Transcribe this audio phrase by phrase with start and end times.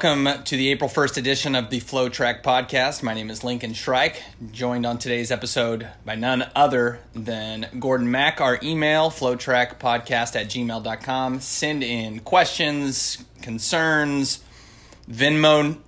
[0.00, 3.02] to the April 1st edition of the FloTrack Podcast.
[3.04, 8.40] My name is Lincoln Shrike, joined on today's episode by none other than Gordon Mack.
[8.40, 11.38] Our email, flowtrackpodcast at gmail.com.
[11.40, 14.42] Send in questions, concerns,
[15.08, 15.78] Venmo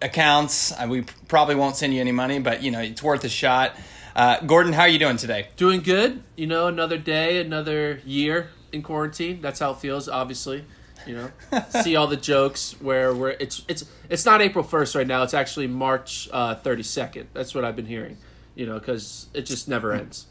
[0.00, 0.72] accounts.
[0.72, 3.76] Uh, We probably won't send you any money, but you know, it's worth a shot.
[4.16, 5.48] Uh, Gordon, how are you doing today?
[5.56, 6.22] Doing good.
[6.34, 9.42] You know, another day, another year in quarantine.
[9.42, 10.64] That's how it feels, obviously.
[11.06, 15.06] You know, see all the jokes where we're it's it's it's not April first right
[15.06, 15.22] now.
[15.22, 17.28] It's actually March uh, thirty second.
[17.32, 18.18] That's what I've been hearing.
[18.54, 20.26] You know, because it just never ends.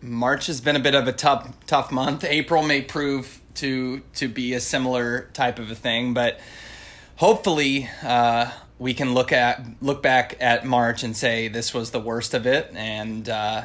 [0.00, 2.24] March has been a bit of a tough tough month.
[2.24, 6.38] April may prove to to be a similar type of a thing, but
[7.16, 12.00] hopefully uh, we can look at look back at March and say this was the
[12.00, 13.62] worst of it, and uh,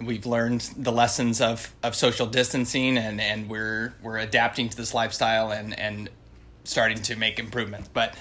[0.00, 4.94] we've learned the lessons of, of social distancing, and, and we're we're adapting to this
[4.94, 6.10] lifestyle and and
[6.64, 7.88] starting to make improvements.
[7.92, 8.14] But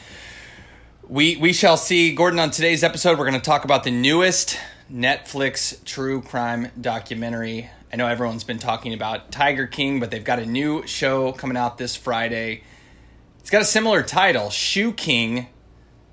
[1.07, 2.13] we we shall see.
[2.13, 4.57] Gordon, on today's episode, we're going to talk about the newest
[4.91, 7.69] Netflix true crime documentary.
[7.91, 11.57] I know everyone's been talking about Tiger King, but they've got a new show coming
[11.57, 12.63] out this Friday.
[13.39, 15.47] It's got a similar title, Shoe King,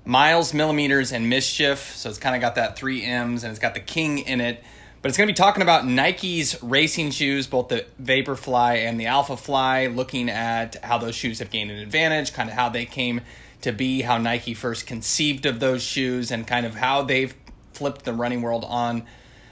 [0.05, 1.95] Miles, Millimeters, and Mischief.
[1.95, 4.63] So it's kind of got that three M's and it's got the King in it.
[5.03, 9.07] But it's going to be talking about Nike's racing shoes, both the Vaporfly and the
[9.07, 12.85] Alpha Fly, looking at how those shoes have gained an advantage, kind of how they
[12.85, 13.19] came
[13.63, 17.35] to be, how Nike first conceived of those shoes, and kind of how they've
[17.73, 19.03] flipped the running world on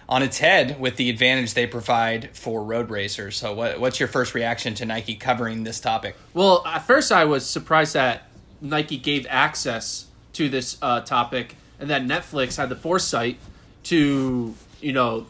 [0.08, 3.36] on its head with the advantage they provide for road racers.
[3.36, 6.16] So, what, what's your first reaction to Nike covering this topic?
[6.34, 8.24] Well, at first I was surprised that
[8.62, 13.38] Nike gave access to this uh, topic, and that Netflix had the foresight
[13.84, 15.28] to, you know,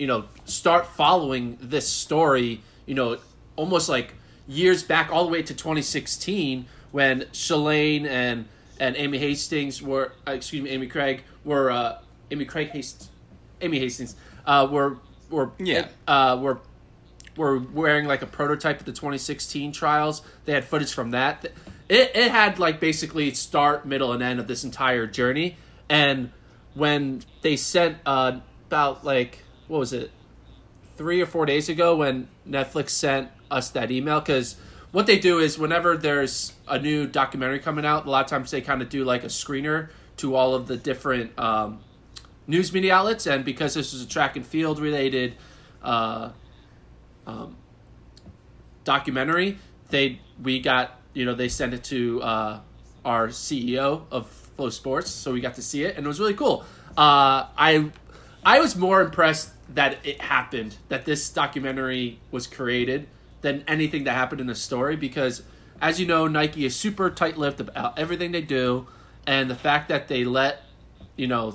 [0.00, 2.62] you know, start following this story.
[2.86, 3.18] You know,
[3.54, 4.14] almost like
[4.48, 8.48] years back, all the way to 2016, when Shalane and
[8.80, 11.98] and Amy Hastings were, uh, excuse me, Amy Craig were, uh,
[12.30, 13.10] Amy Craig Hastings,
[13.60, 14.16] Amy Hastings,
[14.46, 14.96] uh, were
[15.28, 15.88] were Yeah.
[16.08, 16.60] uh, were
[17.36, 20.22] were wearing like a prototype of the 2016 trials.
[20.46, 21.44] They had footage from that.
[21.90, 25.56] It, it had like basically start, middle, and end of this entire journey.
[25.90, 26.30] And
[26.72, 30.10] when they sent uh, about like what was it,
[30.96, 34.56] three or four days ago, when Netflix sent us that email, because
[34.90, 38.50] what they do is whenever there's a new documentary coming out, a lot of times
[38.50, 41.80] they kind of do like a screener to all of the different um,
[42.46, 43.26] news media outlets.
[43.26, 45.36] And because this is a track and field related.
[45.82, 46.32] Uh,
[47.26, 47.56] um,
[48.84, 49.58] documentary
[49.90, 52.60] they we got you know they sent it to uh,
[53.04, 56.34] our ceo of flow sports so we got to see it and it was really
[56.34, 56.64] cool
[56.96, 57.90] uh, i
[58.44, 63.06] i was more impressed that it happened that this documentary was created
[63.40, 65.42] than anything that happened in the story because
[65.80, 68.86] as you know nike is super tight-lipped about everything they do
[69.26, 70.62] and the fact that they let
[71.16, 71.54] you know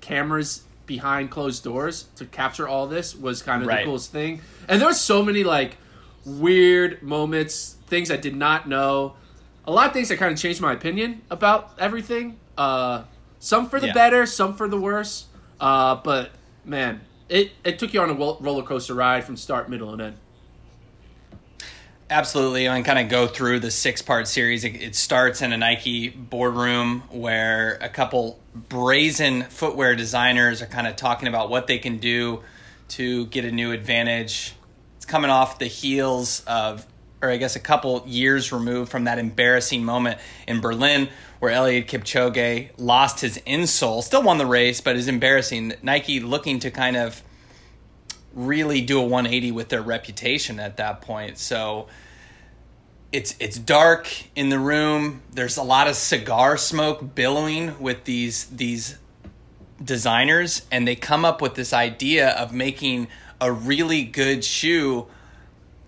[0.00, 3.78] cameras behind closed doors to capture all this was kind of Right.
[3.78, 4.42] the coolest thing.
[4.68, 5.78] And there was so many like
[6.26, 9.14] weird moments, things I did not know.
[9.66, 12.38] A lot of things that kind of changed my opinion about everything.
[12.58, 13.04] Uh,
[13.38, 13.92] some for the Yeah.
[13.94, 15.24] better, some for the worse.
[15.58, 16.32] Uh, but
[16.66, 17.00] man,
[17.34, 20.16] it it took you on a roller coaster ride from start, middle, and end.
[22.08, 24.62] Absolutely, and kind of go through the six part series.
[24.62, 30.86] It, it starts in a Nike boardroom where a couple brazen footwear designers are kind
[30.86, 32.42] of talking about what they can do
[32.90, 34.54] to get a new advantage.
[34.96, 36.86] It's coming off the heels of,
[37.20, 41.08] or I guess a couple years removed from that embarrassing moment in Berlin
[41.40, 45.74] where Eliud Kipchoge lost his insole, still won the race, but is embarrassing.
[45.82, 47.22] Nike looking to kind of
[48.34, 51.38] really do a 180 with their reputation at that point.
[51.38, 51.88] So
[53.12, 55.22] it's it's dark in the room.
[55.32, 58.98] There's a lot of cigar smoke billowing with these these
[59.82, 63.08] designers and they come up with this idea of making
[63.40, 65.06] a really good shoe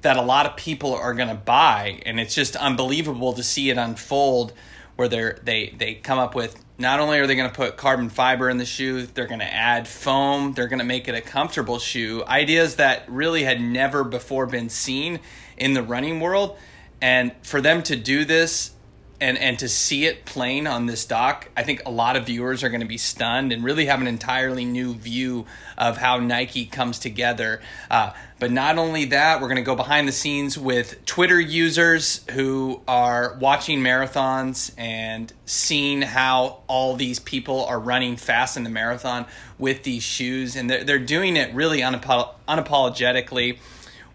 [0.02, 3.70] that a lot of people are going to buy and it's just unbelievable to see
[3.70, 4.52] it unfold
[4.96, 8.08] where they're they they come up with not only are they going to put carbon
[8.08, 11.20] fiber in the shoe they're going to add foam they're going to make it a
[11.20, 12.24] comfortable shoe.
[12.26, 15.20] Ideas that really had never before been seen
[15.56, 16.56] in the running world.
[17.00, 18.72] And for them to do this
[19.20, 22.62] and and to see it playing on this doc, I think a lot of viewers
[22.62, 25.46] are going to be stunned and really have an entirely new view
[25.78, 27.60] of how Nike comes together.
[27.90, 32.22] Uh, but not only that, we're going to go behind the scenes with Twitter users
[32.32, 38.70] who are watching marathons and seeing how all these people are running fast in the
[38.70, 39.24] marathon
[39.58, 43.58] with these shoes, and they're, they're doing it really unapo- unapologetically.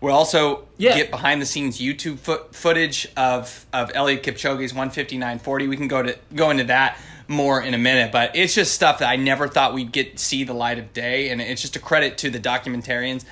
[0.01, 0.95] We'll also Yeah.
[0.97, 5.67] get behind the scenes YouTube foot, footage of of Eliud Kipchoge's 159.40.
[5.69, 8.99] We can go to go into that more in a minute, but it's just stuff
[8.99, 11.79] that I never thought we'd get see the light of day, and it's just a
[11.79, 13.23] credit to the documentarians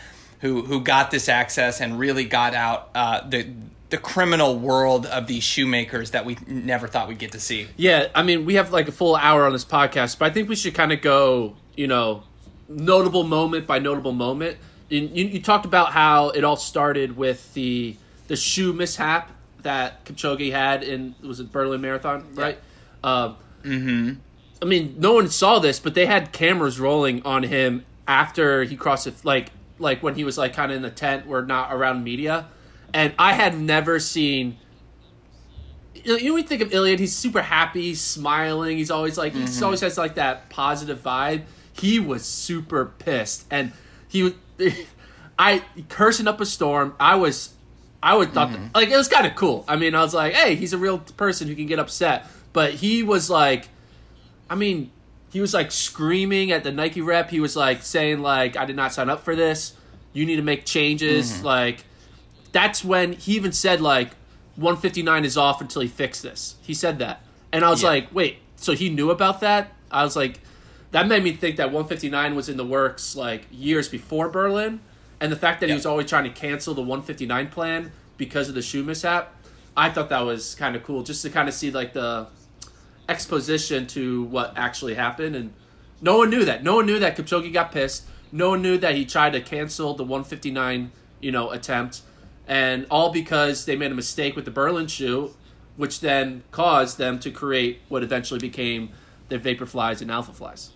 [0.42, 3.48] who who got this access and really got out uh, the
[3.90, 7.68] the criminal world of these shoemakers that we never thought we'd get to see.
[7.76, 10.48] Yeah, I mean, we have like a full hour on this podcast, but I think
[10.48, 12.22] we should kind of go, you know,
[12.70, 14.58] notable moment by notable moment.
[14.90, 17.96] You, you, you talked about how it all started with the
[18.28, 19.32] the shoe mishap
[19.62, 22.58] that Kipchoge had in was it Berlin Marathon, right?
[23.04, 24.14] Um, Mm-hmm.
[24.62, 28.76] I mean, no one saw this, but they had cameras rolling on him after he
[28.78, 31.74] crossed it, like like when he was like kind of in the tent, where not
[31.74, 32.48] around media.
[32.94, 34.58] And I had never seen.
[35.94, 38.78] You know, you know, when think of Eliud, he's super happy, smiling.
[38.78, 39.46] He's always like Mm-hmm.
[39.48, 41.44] he always has like that positive vibe.
[41.74, 43.74] He was super pissed, and
[44.08, 44.34] he was.
[45.40, 46.96] I cursing up a storm.
[47.00, 47.54] I was,
[48.04, 48.64] I would thought Mm-hmm.
[48.66, 49.64] that, like it was kind of cool.
[49.68, 52.28] I mean, I was like, hey, he's a real person who can get upset.
[52.52, 53.68] But he was like,
[54.50, 54.92] I mean,
[55.32, 57.30] he was like screaming at the Nike rep.
[57.30, 59.74] He was like saying like, I did not sign up for this.
[60.14, 61.32] You need to make changes.
[61.32, 61.46] Mm-hmm.
[61.46, 61.86] Like,
[62.52, 64.10] that's when he even said like,
[64.56, 66.56] 159 is off until he fixed this.
[66.62, 67.22] He said that,
[67.54, 67.90] and I was Yeah.
[67.90, 69.72] like, wait, so he knew about that?
[69.90, 70.42] I was like,
[70.92, 74.80] that made me think that 159 was in the works like years before Berlin,
[75.20, 78.56] and the fact that he was always trying to cancel the 159 plan because of
[78.56, 79.36] the shoe mishap.
[79.78, 82.28] I thought that was kind of cool, just to kind of see like the
[83.08, 85.54] exposition to what actually happened, and
[86.02, 86.64] no one knew that.
[86.64, 88.06] No one knew that Kipchoge got pissed.
[88.32, 92.02] No one knew that he tried to cancel the 159, you know, attempt,
[92.48, 95.34] and all because they made a mistake with the Berlin shoe,
[95.78, 98.90] which then caused them to create what eventually became
[99.30, 100.72] the Vaporflies and Alpha Flies,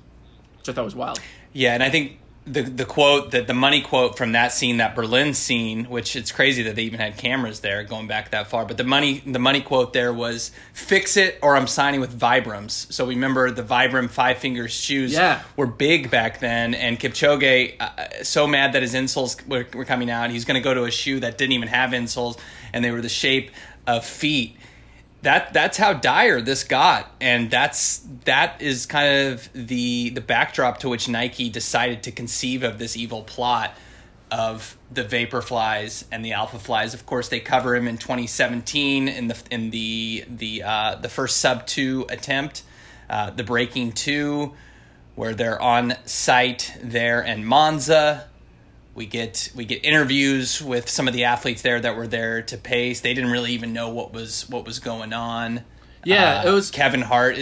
[0.64, 1.20] which I thought was wild.
[1.52, 4.96] Yeah, and I think the the quote that the money quote from that scene, that
[4.96, 8.66] Berlin scene, which it's crazy that they even had cameras there going back that far.
[8.66, 12.92] But the money the money quote there was "Fix it, or I'm signing with Vibrams."
[12.94, 15.42] So remember the Vibram Five Fingers shoes Yeah.
[15.58, 20.10] were big back then, and Kipchoge uh, so mad that his insoles were, were coming
[20.10, 22.38] out, he's going to go to a shoe that didn't even have insoles,
[22.72, 23.52] and they were the shape
[23.86, 24.56] of feet
[25.24, 27.10] that that's how dire this got.
[27.20, 32.64] And that's that is kind of the the backdrop to which Nike decided to conceive
[32.64, 33.76] of this evil plot
[34.30, 36.94] of the vapor flies and the alpha flies.
[36.94, 41.38] Of course they cover him in 2017 in the in the the uh, the first
[41.38, 42.64] sub 2 attempt
[43.10, 44.54] uh, the breaking 2
[45.16, 48.28] where they're on site there in Monza
[48.96, 52.58] we get we get interviews with some of the athletes there that were there to
[52.58, 53.02] pace.
[53.02, 55.64] They didn't really even know what was what was going on.
[56.06, 57.38] Yeah, Uh, it was- Kevin Hart.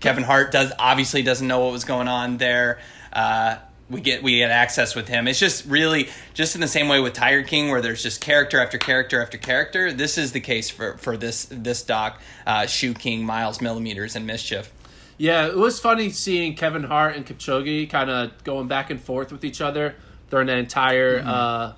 [0.00, 2.78] Kevin Hart does obviously doesn't know what was going on there.
[3.12, 3.56] Uh,
[3.88, 5.28] we get we get access with him.
[5.28, 8.58] It's just really just in the same way with Tiger King, where there's just character
[8.60, 9.92] after character after character.
[9.92, 14.26] This is the case for for this this doc, uh, Shoe King, Miles Millimeters, and
[14.26, 14.70] Mischief.
[15.18, 19.30] Yeah, it was funny seeing Kevin Hart and Kipchoge kind of going back and forth
[19.30, 19.94] with each other
[20.32, 21.74] during that entire uh,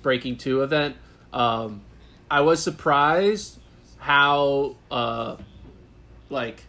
[0.00, 0.96] Breaking Two event.
[1.30, 1.82] Um,
[2.30, 3.58] I was surprised
[3.98, 5.36] how uh,
[6.30, 6.64] like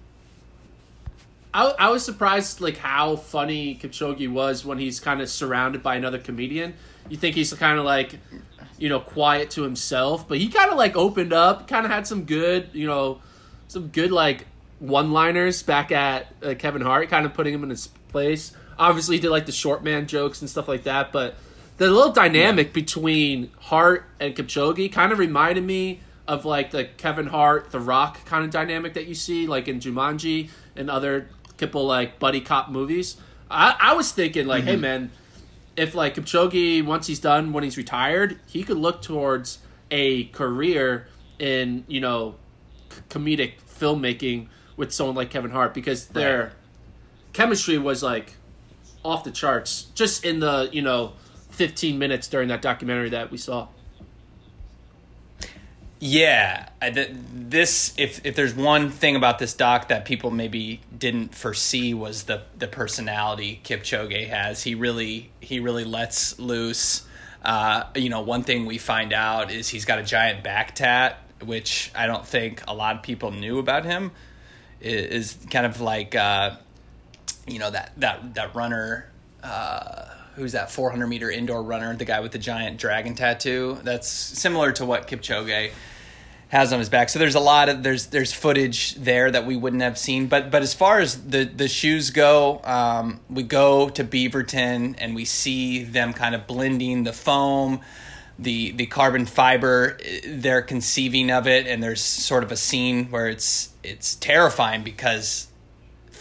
[1.53, 5.95] I, I was surprised like how funny Kipchoge was when he's kind of surrounded by
[5.95, 6.73] another comedian.
[7.07, 8.19] You think he's kind of like
[8.77, 12.05] you know quiet to himself, but he kind of like opened up, kind of had
[12.05, 13.21] some good you know
[13.69, 14.45] some good like
[14.79, 18.51] one-liners back at uh, Kevin Hart, kind of putting him in his place.
[18.77, 21.35] Obviously, he did like the short man jokes and stuff like that, but
[21.77, 27.27] the little dynamic between Hart and Kipchoge kind of reminded me of like the Kevin
[27.27, 31.27] Hart, The Rock kind of dynamic that you see like in Jumanji and other
[31.57, 33.17] couple like buddy cop movies.
[33.49, 34.81] I, I was thinking like, hey mm-hmm.
[34.81, 35.11] man,
[35.75, 39.59] if like Kipchoge once he's done when he's retired, he could look towards
[39.91, 41.07] a career
[41.39, 42.35] in you know
[42.89, 46.53] c- comedic filmmaking with someone like Kevin Hart because their
[47.33, 48.35] chemistry was like
[49.03, 51.13] off the charts just in the you know
[51.51, 53.67] 15 minutes during that documentary that we saw.
[56.05, 60.81] Yeah, I, th- this if if there's one thing about this doc that people maybe
[60.97, 64.63] didn't foresee was the the personality Kipchoge has.
[64.63, 67.07] He really he really lets loose.
[67.41, 71.19] Uh, you know, one thing we find out is he's got a giant back tat,
[71.41, 74.11] which I don't think a lot of people knew about him,
[74.81, 76.57] is, kind of like uh,
[77.47, 79.09] you know that that that runner.
[79.41, 83.77] Uh, who's that 400 meter indoor runner, the guy with the giant dragon tattoo?
[83.83, 85.71] That's similar to what Kipchoge
[86.53, 87.09] has on his back.
[87.09, 90.27] So there's a lot of there's there's footage there that we wouldn't have seen.
[90.27, 95.15] But but as far as the the shoes go, um, we go to Beaverton and
[95.15, 97.81] we see them kind of blending the foam.
[98.39, 103.27] The, the carbon fiber they're conceiving of it and there's sort of a scene where
[103.27, 105.47] it's it's terrifying because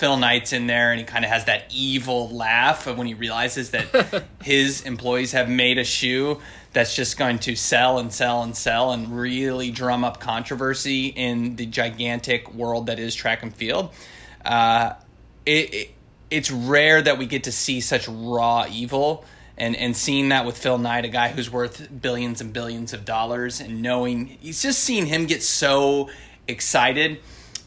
[0.03, 3.71] Phil Knight's in there and he kind of has that evil laugh when he realizes
[3.71, 6.41] that his employees have made a shoe
[6.73, 11.55] that's just going to sell and sell and sell and really drum up controversy in
[11.55, 13.91] the gigantic world that is track and field.
[14.45, 14.95] Uh,
[15.47, 15.91] it, it,
[16.31, 19.25] it's rare that we get to see such raw evil.
[19.57, 23.05] And, and seeing that with Phil Knight, a guy who's worth billions and billions of
[23.05, 26.11] dollars, and knowing he's just seeing him get so
[26.49, 27.21] excited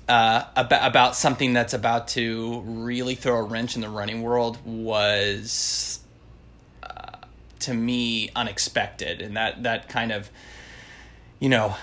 [0.08, 4.58] uh, about about something that's about to really throw a wrench in the running world
[4.66, 6.00] was
[7.66, 9.22] to me unexpected.
[9.22, 10.30] And that that kind of
[11.40, 11.76] you know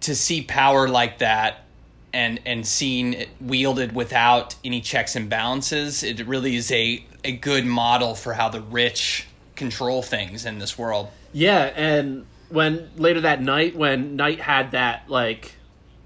[0.00, 1.64] to see power like that
[2.12, 7.32] and and seeing it wielded without any checks and balances it really is a a
[7.32, 11.08] good model for how the rich control things in this world.
[11.32, 15.54] Yeah and when later that night when knight had that like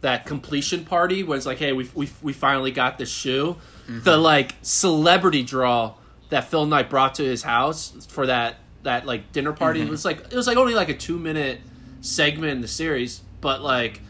[0.04, 3.56] that completion party where it's like hey we we, we finally got the shoe
[3.86, 4.00] mm-hmm.
[4.02, 5.94] the like celebrity draw
[6.30, 9.80] that Phil Knight brought to his house for that that like dinner party.
[9.80, 9.88] Mm-hmm.
[9.88, 11.60] It was like it was like only like a two minute
[12.00, 14.00] segment in the series, but like,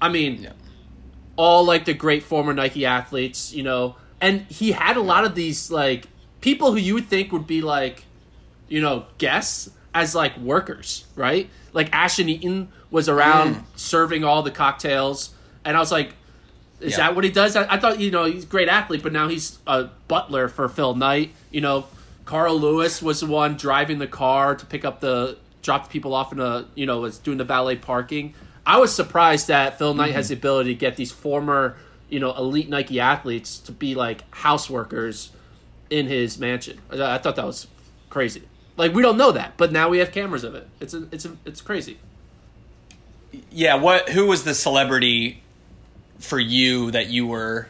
[0.00, 0.52] I mean, yeah.
[1.36, 5.34] all like the great former Nike athletes, you know, and he had a lot of
[5.34, 6.06] these like
[6.40, 8.04] people who you would think would be like,
[8.68, 11.48] you know, guests as like workers, right?
[11.72, 13.64] Like Ashton Eaton was around mm.
[13.76, 16.12] serving all the cocktails, and I was like,
[16.80, 16.98] is yeah.
[16.98, 17.56] that what he does?
[17.56, 20.68] I, I, thought you know he's a great athlete, but now he's a butler for
[20.68, 21.34] Phil Knight.
[21.50, 21.86] You know,
[22.24, 26.32] Carl Lewis was the one driving the car to pick up the drop people off
[26.32, 28.34] in a you know was doing the valet parking.
[28.64, 30.16] I was surprised that Phil Knight mm-hmm.
[30.16, 31.76] has the ability to get these former
[32.08, 35.32] you know elite Nike athletes to be like house workers
[35.90, 36.80] in his mansion.
[36.92, 37.66] I, I thought that was
[38.08, 38.42] crazy.
[38.76, 40.68] Like we don't know that, but now we have cameras of it.
[40.80, 41.98] It's a, it's a, it's crazy.
[43.50, 44.10] Yeah, what?
[44.10, 45.42] Who was the celebrity
[46.18, 47.68] for you that you were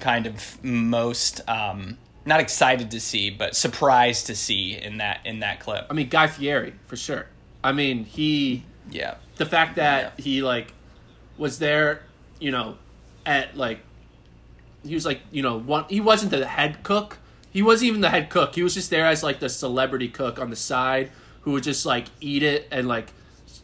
[0.00, 5.40] kind of most um, not excited to see, but surprised to see in that in
[5.40, 5.86] that clip?
[5.90, 7.26] I mean, Guy Fieri for sure.
[7.62, 9.16] I mean, he yeah.
[9.36, 10.24] The fact that yeah.
[10.24, 10.72] he like
[11.38, 12.02] was there,
[12.38, 12.76] you know,
[13.24, 13.80] at like
[14.84, 17.18] he was like you know one he wasn't the head cook.
[17.50, 18.54] He wasn't even the head cook.
[18.54, 21.10] He was just there as like the celebrity cook on the side
[21.42, 23.12] who would just like eat it and like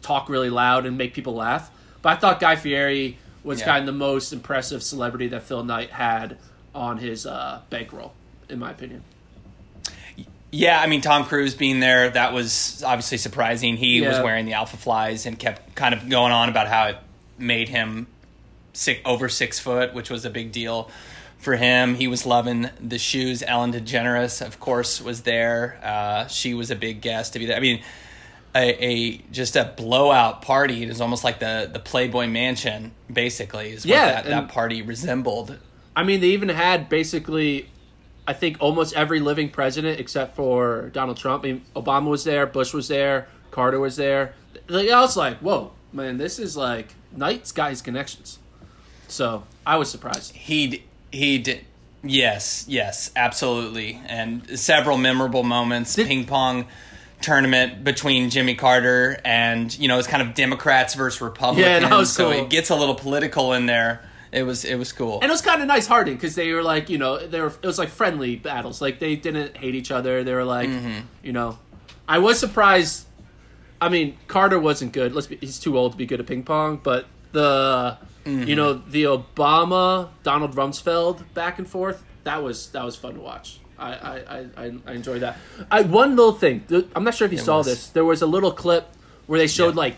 [0.01, 1.71] talk really loud and make people laugh.
[2.01, 3.17] But I thought Guy Fieri
[3.49, 3.65] was yeah.
[3.65, 6.37] kind of the most impressive celebrity that Phil Knight had
[6.75, 8.13] on his uh, bankroll,
[8.47, 9.03] in my opinion.
[10.51, 13.75] Yeah, I mean Tom Cruise being there, that was obviously surprising.
[13.75, 14.09] He yeah.
[14.09, 16.97] was wearing the Alpha Flies and kept kind of going on about how it
[17.39, 18.05] made him
[18.73, 20.91] six, over six foot, which was a big deal
[21.39, 21.95] for him.
[21.95, 23.41] He was loving the shoes.
[23.41, 25.79] Ellen DeGeneres, of course, was there.
[25.81, 27.57] Uh, she was a big guest to be there.
[27.57, 27.81] I mean,
[28.55, 30.83] a, a, just a blowout party.
[30.83, 33.71] It was almost like the the Playboy Mansion, basically.
[33.71, 35.57] Is what yeah, that, that party resembled.
[35.95, 37.69] I mean, they even had basically,
[38.27, 41.43] I think almost every living president except for Donald Trump.
[41.43, 44.33] I mean, Obama was there, Bush was there, Carter was there.
[44.67, 48.39] Like, I was like, whoa, man, this is like Knight's got his connections.
[49.07, 50.35] So I was surprised.
[50.35, 51.65] He he did.
[52.01, 55.95] Yes, yes, absolutely, and several memorable moments.
[55.95, 56.65] Did, ping pong
[57.21, 61.65] tournament between Jimmy Carter and you know it's kind of Democrats versus Republicans.
[61.65, 62.43] Yeah, that was so cool.
[62.43, 64.03] it gets a little political in there.
[64.31, 66.63] It was it was cool, and it was kind of nice hearted because they were
[66.63, 68.81] like you know they were it was like friendly battles.
[68.81, 70.23] Like they didn't hate each other.
[70.23, 70.99] They were like mm-hmm.
[71.23, 71.57] you know,
[72.07, 73.05] I was surprised.
[73.81, 75.13] I mean, Carter wasn't good.
[75.15, 78.43] Let's be, he's too old to be good at ping pong, but the mm-hmm.
[78.43, 83.19] you know the Obama Donald Rumsfeld back and forth that was that was fun to
[83.19, 83.59] watch.
[83.79, 85.37] I I, I, I enjoy that.
[85.71, 86.63] I one little thing.
[86.95, 87.67] I'm not sure if you it saw was.
[87.67, 87.89] this.
[87.89, 88.87] There was a little clip
[89.27, 89.81] where they showed yeah.
[89.81, 89.97] like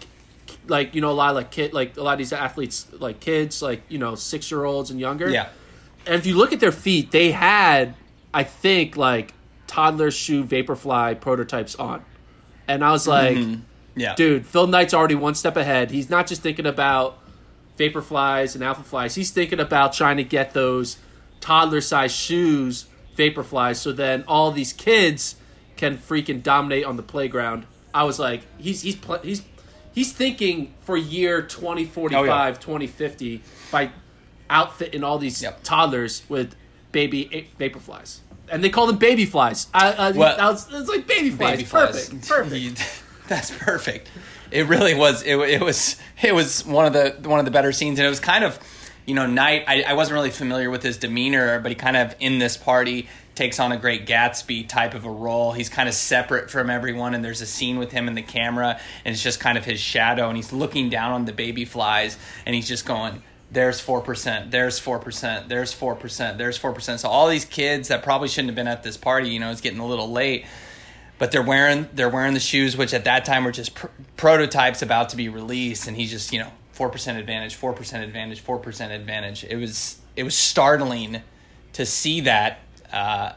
[0.68, 3.20] like you know a lot of like kid like a lot of these athletes like
[3.20, 5.30] kids like you know six year olds and younger.
[5.30, 5.50] Yeah.
[6.06, 7.96] And if you look at their feet, they had
[8.34, 9.34] I think like
[9.68, 12.04] toddler shoe Vaporfly prototypes on,
[12.68, 13.62] and I was like, mm-hmm.
[13.96, 15.92] yeah, dude, Phil Knight's already one step ahead.
[15.92, 17.20] He's not just thinking about
[17.78, 19.16] Vaporflies and Alpha Flies.
[19.16, 20.98] He's thinking about trying to get those
[21.40, 22.86] toddler size shoes
[23.18, 25.36] Vaporflies, so then all these kids
[25.78, 27.66] can freaking dominate on the playground.
[27.94, 29.42] I was like, he's he's he's
[29.94, 32.52] he's thinking for year 2045, Oh, yeah.
[32.54, 33.42] 2050
[33.72, 33.92] by
[34.50, 35.64] outfitting all these Yep.
[35.64, 36.56] toddlers with
[36.92, 38.20] baby a- vaporflies.
[38.50, 39.68] And they call them baby flies.
[39.74, 41.52] I, I, Well, that was, it's like baby flies.
[41.58, 42.10] baby flies.
[42.10, 42.28] Perfect.
[42.30, 43.04] Perfect.
[43.30, 44.10] That's perfect.
[44.52, 45.24] It really was.
[45.24, 45.96] It, it was.
[46.22, 48.60] It was one of the one of the better scenes, and it was kind of,
[49.06, 49.66] you know, Knight.
[49.68, 53.08] I, I wasn't really familiar with his demeanor, but he kind of in this party
[53.36, 55.52] takes on a Great Gatsby type of a role.
[55.52, 58.80] He's kind of separate from everyone, and there's a scene with him in the camera,
[59.06, 62.18] and it's just kind of his shadow, and he's looking down on the baby flies,
[62.46, 63.24] and he's just going.
[63.52, 64.52] There's four percent.
[64.52, 65.50] There's four percent.
[65.50, 66.38] There's four percent.
[66.38, 67.02] There's four percent.
[67.02, 69.62] So all these kids that probably shouldn't have been at this party, you know, it's
[69.62, 70.46] getting a little late
[71.18, 73.86] but they're wearing they're wearing the shoes which at that time were just pr-
[74.18, 76.52] prototypes about to be released and he's just you know
[76.90, 81.22] 4% advantage 4% advantage 4% advantage it was it was startling
[81.74, 82.60] to see that
[82.92, 83.34] uh,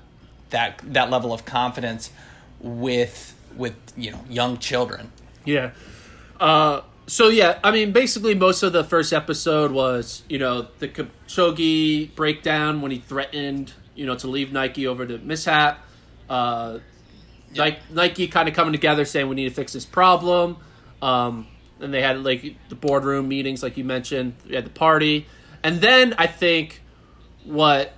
[0.50, 2.10] that that level of confidence
[2.60, 5.12] with with you know young children
[5.44, 5.72] Yeah.
[6.40, 10.88] Uh, so yeah, I mean, basically, most of the first episode was you know the
[10.88, 15.84] Kipchoge breakdown when he threatened you know to leave Nike over the mishap.
[16.28, 16.78] Uh,
[17.54, 20.56] Nike, Nike kind of coming together saying we need to fix this problem.
[21.02, 21.46] Um,
[21.80, 24.34] and they had like the boardroom meetings, like you mentioned.
[24.48, 25.26] We had the party,
[25.62, 26.82] and then I think
[27.44, 27.94] what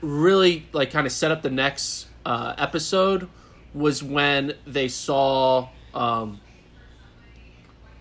[0.00, 3.28] really like kind of set up the next uh, episode
[3.74, 6.40] was when they saw um,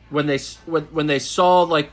[0.10, 1.92] when they when, when they saw like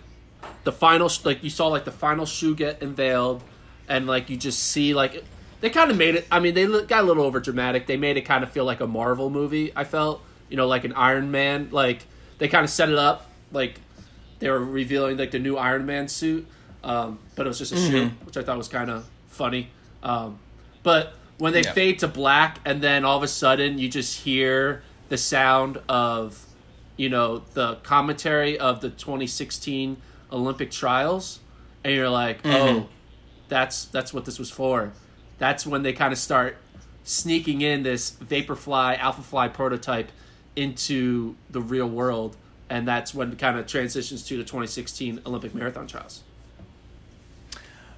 [0.65, 3.43] the final like you saw like the final shoe get unveiled
[3.89, 5.25] and like you just see like
[5.61, 8.17] they kind of made it i mean they got a little over dramatic they made
[8.17, 11.31] it kind of feel like a marvel movie i felt you know like an iron
[11.31, 12.07] man like
[12.43, 13.79] they kind of set it up like
[14.41, 16.45] they were revealing like the new iron man suit
[16.83, 19.69] um, but it was just a shoe which i thought was kind of funny
[20.03, 20.39] um,
[20.83, 21.73] but when they Yeah.
[21.73, 26.45] fade to black and then all of a sudden you just hear the sound of
[26.97, 29.97] you know the commentary of the 2016
[30.31, 31.41] Olympic trials,
[31.85, 32.89] and you're like, oh,
[33.49, 34.93] that's that's what this was for.
[35.39, 36.57] That's when they kind of start
[37.05, 40.11] sneaking in this Vaporfly Alphafly prototype
[40.56, 42.36] into the real world,
[42.69, 46.23] and that's when it kind of transitions to the 2016 Olympic marathon trials.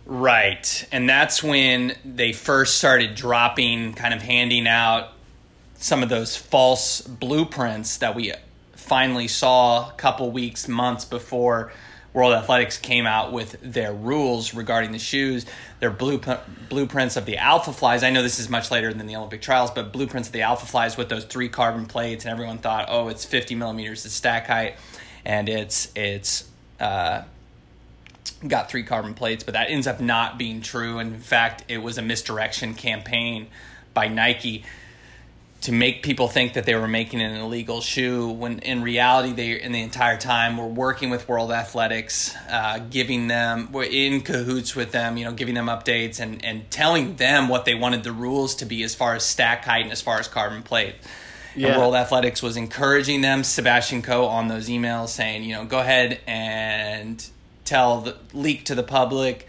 [0.06, 0.86] Right.
[0.92, 5.12] And that's when they first started dropping, kind of handing out
[5.76, 8.32] some of those false blueprints that we
[8.72, 11.72] finally saw a couple weeks, months before
[12.14, 15.44] World Athletics came out with their rules regarding the shoes.
[15.80, 18.04] Their blueprint, blueprints of the Alpha Flies.
[18.04, 20.64] I know this is much later than the Olympic trials, but blueprints of the Alpha
[20.64, 24.46] Flies with those three carbon plates, and everyone thought, oh, it's 50 millimeters of stack
[24.46, 24.76] height,
[25.24, 26.48] and it's it's
[26.78, 27.22] uh,
[28.46, 30.98] got three carbon plates, but that ends up not being true.
[31.00, 33.48] And in fact, it was a misdirection campaign
[33.92, 34.64] by Nike
[35.64, 39.58] to make people think that they were making an illegal shoe when in reality they
[39.58, 44.76] in the entire time were working with world athletics uh, giving them were in cahoots
[44.76, 48.12] with them you know giving them updates and, and telling them what they wanted the
[48.12, 50.94] rules to be as far as stack height and as far as carbon plate
[51.56, 51.68] Yeah.
[51.68, 55.78] and World Athletics was encouraging them, Sebastian Coe, on those emails saying, you know, go
[55.78, 57.24] ahead and
[57.64, 59.46] tell the leak to the public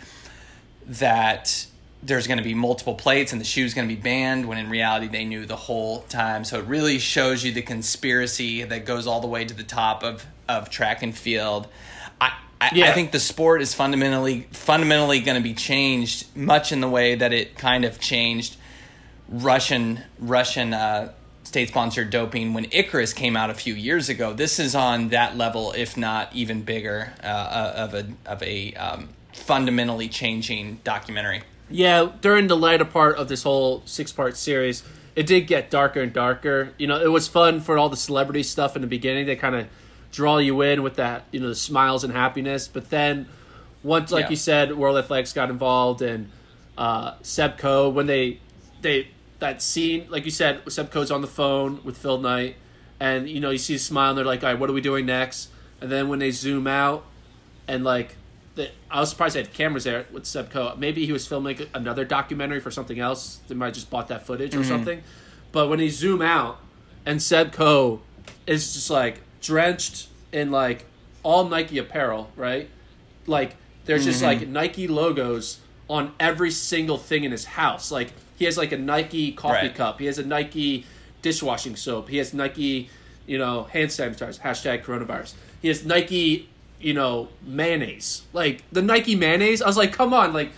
[0.85, 1.65] that
[2.05, 4.69] there's going to be multiple plates and the shoe's going to be banned when in
[4.69, 6.43] reality they knew the whole time.
[6.43, 10.03] So it really shows you the conspiracy that goes all the way to the top
[10.03, 11.67] of, of track and field.
[12.21, 12.89] I, I, Yeah.
[12.89, 17.15] I think the sport is fundamentally fundamentally going to be changed much in the way
[17.15, 18.57] that it kind of changed
[19.27, 21.11] Russian Russian uh,
[21.43, 24.33] state sponsored doping when Icarus came out a few years ago.
[24.33, 29.09] This is on that level, if not even bigger, uh, of a of a um,
[29.33, 31.41] fundamentally changing documentary.
[31.69, 34.83] Yeah, during the later part of this whole six part series,
[35.15, 36.73] it did get darker and darker.
[36.77, 39.25] You know, it was fun for all the celebrity stuff in the beginning.
[39.25, 39.67] They kind of
[40.11, 42.67] draw you in with that, you know, the smiles and happiness.
[42.67, 43.27] But then,
[43.83, 44.29] once, like Yeah.
[44.31, 46.29] you said, World Athletics got involved and
[46.77, 48.39] uh, Seb Coe, when they
[48.81, 49.07] they
[49.39, 52.57] that scene, like you said, Seb Coe's on the phone with Phil Knight,
[52.99, 54.81] and you know, you see a smile, and they're like, "All right, what are we
[54.81, 55.49] doing next?"
[55.81, 57.05] And then when they zoom out,
[57.67, 58.15] and like
[58.55, 60.73] the, I was surprised they had cameras there with Seb Coe.
[60.77, 63.39] Maybe he was filming another documentary for something else.
[63.47, 64.69] They might have just bought that footage or mm-hmm.
[64.69, 65.03] something.
[65.51, 66.59] But when he zoom out
[67.05, 68.01] and Seb Coe
[68.47, 70.85] is just like drenched in like
[71.23, 72.69] all Nike apparel, right?
[73.27, 74.39] Like there's just mm-hmm.
[74.41, 77.91] like Nike logos on every single thing in his house.
[77.91, 79.75] Like he has like a Nike coffee Right.
[79.75, 79.99] cup.
[79.99, 80.85] He has a Nike
[81.21, 82.09] dishwashing soap.
[82.09, 82.89] He has Nike,
[83.25, 84.39] you know, hand sanitizers.
[84.39, 85.33] Hashtag coronavirus.
[85.61, 88.23] He has Nike, you know, mayonnaise.
[88.33, 89.61] Like the Nike mayonnaise.
[89.61, 90.51] I was like, come on, like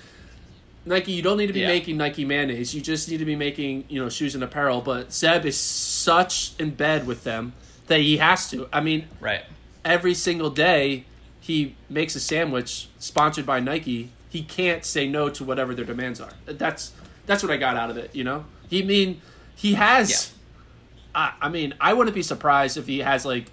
[0.85, 1.67] Nike, you don't need to be Yeah.
[1.67, 2.73] making Nike mayonnaise.
[2.73, 4.81] You just need to be making, you know, shoes and apparel.
[4.81, 7.53] But Seb is such in bed with them
[7.87, 8.67] that he has to.
[8.71, 9.43] I mean, Right.
[9.83, 11.05] every single day
[11.39, 16.19] he makes a sandwich sponsored by Nike, he can't say no to whatever their demands
[16.19, 16.31] are.
[16.45, 16.91] That's
[17.25, 18.11] that's what I got out of it.
[18.15, 19.21] You know, he mean
[19.55, 20.31] he has.
[21.15, 23.45] I, I mean, I wouldn't be surprised if he has like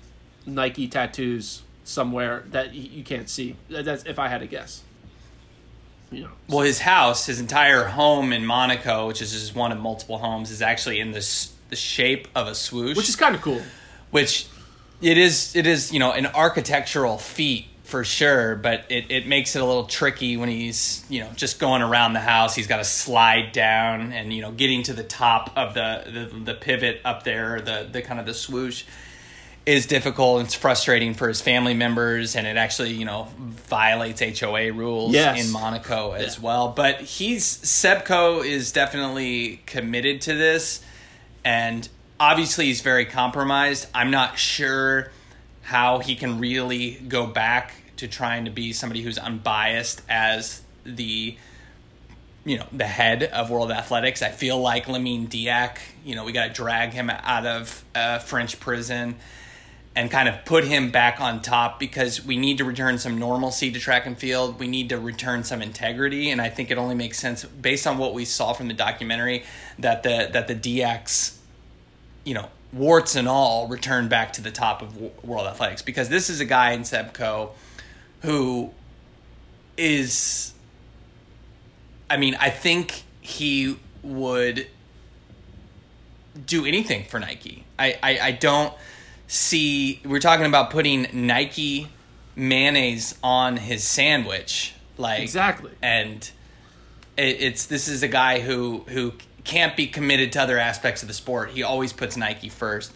[0.47, 3.57] Nike tattoos somewhere that you can't see.
[3.71, 4.83] That's if I had to guess.
[6.11, 9.79] You know, Well, his house, his entire home in Monaco, which is just one of
[9.79, 13.41] multiple homes, is actually in this the shape of a swoosh, which is kind of
[13.43, 13.61] cool.
[14.11, 14.47] which
[15.03, 19.57] it is it is you know an architectural feat for sure but it, it makes
[19.57, 22.79] it a little tricky when he's you know just going around the house he's got
[22.79, 27.01] to slide down and you know getting to the top of the the, the pivot
[27.05, 28.85] up there the the kind of the swoosh
[29.67, 34.73] is difficult it's frustrating for his family members and it actually you know violates HOA
[34.73, 35.45] rules Yes.
[35.47, 36.43] in Monaco as Yeah.
[36.43, 40.85] well but he's Seb Coe is definitely committed to this
[41.45, 41.89] and
[42.21, 43.87] obviously he's very compromised.
[43.95, 45.11] I'm not sure
[45.63, 51.37] how he can really go back to trying to be somebody who's unbiased as the
[52.45, 54.21] you know the head of World Athletics.
[54.21, 58.19] I feel like Lamine Diack, you know, we got to drag him out of uh,
[58.19, 59.17] French prison
[59.97, 63.71] and kind of put him back on top because we need to return some normalcy
[63.71, 64.59] to track and field.
[64.59, 67.99] We need to return some integrity, and I think it only makes sense based on
[67.99, 69.45] what we saw from the documentary
[69.79, 71.39] that the that the Diacks,
[72.25, 76.29] you know, warts and all, return back to the top of World Athletics because this
[76.29, 77.53] is a guy in Seb Coe
[78.23, 78.73] who
[79.77, 80.53] is.
[82.11, 84.67] I mean, I think he would
[86.47, 87.65] do anything for Nike.
[87.79, 88.75] I, I, I don't
[89.27, 90.01] see.
[90.05, 91.89] We're talking about putting Nike
[92.37, 95.73] mayonnaise on his sandwich, like Exactly.
[95.83, 96.29] And
[97.17, 99.13] it, it's this is a guy who who
[99.45, 101.51] can't be committed to other aspects of the sport.
[101.51, 102.93] He always puts Nike first.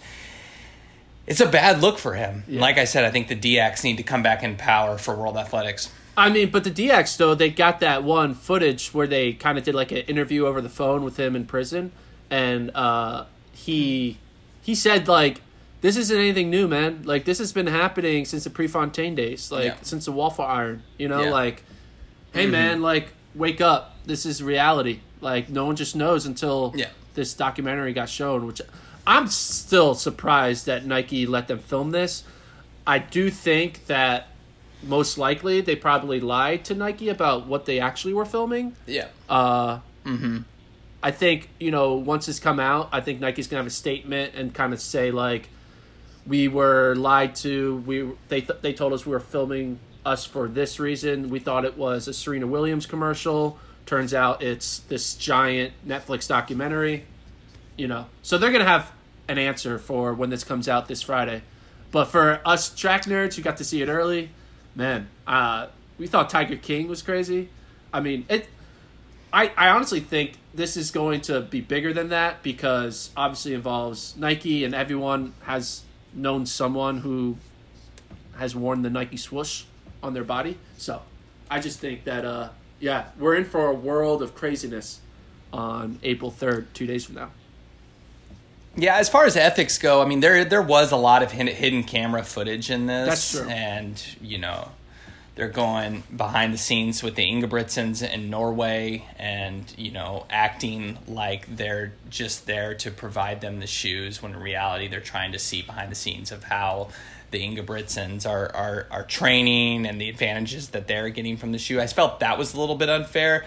[1.26, 2.44] It's a bad look for him.
[2.48, 2.60] Yeah.
[2.60, 5.36] Like I said, I think the Diacks need to come back in power for World
[5.36, 5.92] Athletics.
[6.16, 9.64] I mean, but the Diacks though they got that one footage where they kind of
[9.64, 11.92] did like an interview over the phone with him in prison,
[12.30, 14.18] and uh, he
[14.62, 15.42] he said like
[15.80, 17.02] this isn't anything new, man.
[17.04, 19.74] Like this has been happening since the Prefontaine days, like Yeah.
[19.82, 20.82] since the Waffle Iron.
[20.98, 21.30] You know, Yeah.
[21.30, 21.62] like
[22.32, 23.96] hey man, like wake up.
[24.06, 25.00] This is reality.
[25.20, 26.88] Like no one just knows until Yeah.
[27.14, 28.60] this documentary got shown, which
[29.06, 32.24] I'm still surprised that Nike let them film this.
[32.86, 34.28] I do think that
[34.82, 38.76] most likely they probably lied to Nike about what they actually were filming.
[38.86, 39.06] Yeah.
[39.28, 39.78] Uh,
[41.02, 44.34] I think you know once it's come out, I think Nike's gonna have a statement
[44.34, 45.48] and kind of say like,
[46.28, 47.78] we were lied to.
[47.86, 51.30] We they th- they told us we were filming us for this reason.
[51.30, 53.58] We thought it was a Serena Williams commercial.
[53.86, 57.04] Turns out it's this giant Netflix documentary.
[57.76, 58.92] You know, so they're gonna have
[59.26, 61.42] an answer for when this comes out this Friday.
[61.90, 64.30] But for us track nerds who got to see it early,
[64.74, 67.48] man, uh, we thought Tiger King was crazy.
[67.92, 68.46] I mean, it.
[69.30, 74.16] I, I honestly think this is going to be bigger than that because obviously involves
[74.16, 75.82] Nike and everyone has
[76.18, 77.36] known someone who
[78.36, 79.64] has worn the Nike swoosh
[80.02, 80.58] on their body.
[80.76, 81.02] So
[81.50, 82.50] I just think that uh
[82.80, 85.00] yeah, we're in for a world of craziness
[85.52, 87.30] on April 3rd, 2 days from now.
[88.76, 91.82] Yeah, as far as ethics go, I mean there there was a lot of hidden
[91.82, 93.08] camera footage in this.
[93.08, 93.48] That's true.
[93.48, 94.70] And you know,
[95.38, 101.46] they're going behind the scenes with the Ingebrigtsens in Norway, and you know, acting like
[101.56, 105.62] they're just there to provide them the shoes, when in reality they're trying to see
[105.62, 106.88] behind the scenes of how
[107.30, 111.80] the Ingebrigtsens are are are training and the advantages that they're getting from the shoe.
[111.80, 113.44] I felt that was a little bit unfair.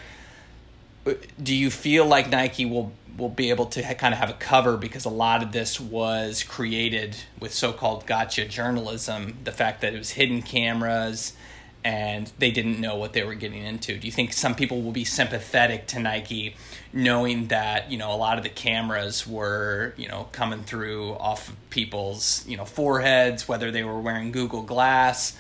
[1.44, 4.40] Do you feel like Nike will will be able to ha- kind of have a
[4.40, 4.78] cover?
[4.78, 9.40] Because a lot of this was created with so-called gotcha journalism.
[9.44, 11.34] The fact that it was hidden cameras
[11.84, 13.98] and they didn't know what they were getting into.
[13.98, 16.56] Do you think some people will be sympathetic to Nike
[16.94, 21.50] knowing that you know a lot of the cameras were you know coming through off
[21.50, 25.36] of people's you know foreheads whether they were wearing Google Glass?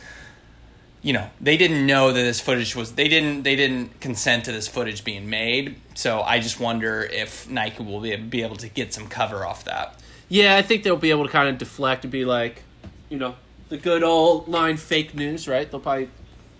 [1.01, 4.51] You know they didn't know that this footage was they didn't they didn't consent to
[4.51, 5.75] this footage being made.
[5.93, 9.65] So i just wonder if nike will be, be able to get some cover off
[9.65, 9.99] that.
[10.29, 12.63] Yeah, I think they'll be able to kind of deflect and be like,
[13.09, 13.35] you know,
[13.67, 15.69] the good old line fake news, right?
[15.69, 16.09] They'll probably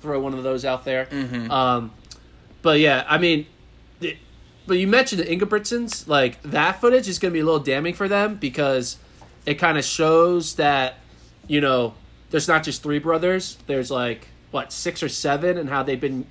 [0.02, 1.08] throw one of those out there.
[1.52, 1.92] Um,
[2.62, 3.46] but yeah, I mean,
[4.00, 4.18] the,
[4.68, 7.94] but you mentioned the Ingebrigtsens, like that footage is going to be a little damning
[7.94, 8.98] for them because
[9.46, 10.96] it kind of shows that,
[11.48, 11.94] you know,
[12.30, 13.58] there's not just three brothers.
[13.68, 16.26] There's like what six or seven, and how they've been,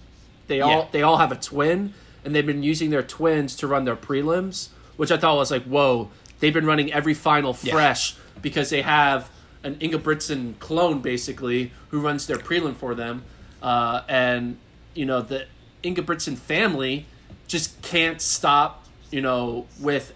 [0.46, 3.84] they all they all have a twin, and they've been using their twins to run
[3.84, 7.72] their prelims, which I thought was like, whoa, they've been running every final Yeah.
[7.72, 9.28] fresh because they have
[9.62, 13.24] an Ingebrigtsen clone basically who runs their prelim for them,
[13.62, 14.56] uh, and
[14.94, 15.46] you know the
[15.82, 17.06] Ingebrigtsen family
[17.46, 20.14] just can't stop you know with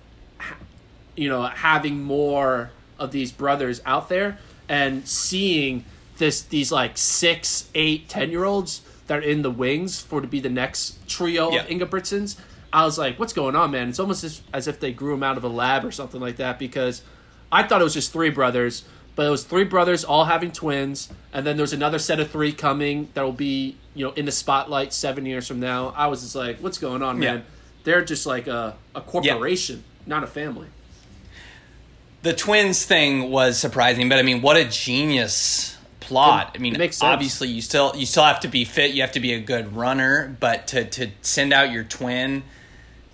[1.17, 5.85] you know having more of these brothers out there and seeing
[6.19, 10.27] this these like six, eight, ten year olds that are in the wings for to
[10.29, 11.63] be the next trio Yeah.
[11.63, 12.37] of Ingebrigtsens.
[12.73, 15.23] I was like, "What's going on, man?" It's almost as, as if they grew them
[15.23, 16.59] out of a lab or something like that.
[16.59, 17.03] Because
[17.53, 18.85] I thought it was just three brothers,
[19.17, 22.53] but it was three brothers all having twins, and then there's another set of three
[22.53, 25.93] coming that will be you know in the spotlight seven years from now.
[25.97, 27.35] I was just like, "What's going on, Yeah.
[27.35, 27.45] man?"
[27.85, 30.69] They're just like a a corporation, not a family.
[32.23, 36.53] the twins thing was surprising, but I mean, what a genius plot.
[36.55, 39.21] It- I mean, obviously you still you still have to be fit, you have to
[39.21, 42.43] be a good runner, but to to send out your twin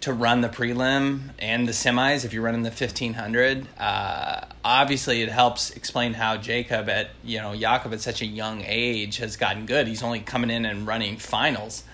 [0.01, 5.29] to run the prelim and the semis if you're running the 1500 uh, obviously it
[5.29, 9.67] helps explain how jakob at you know jakob at such a young age has gotten
[9.67, 11.85] good he's only coming in and running finals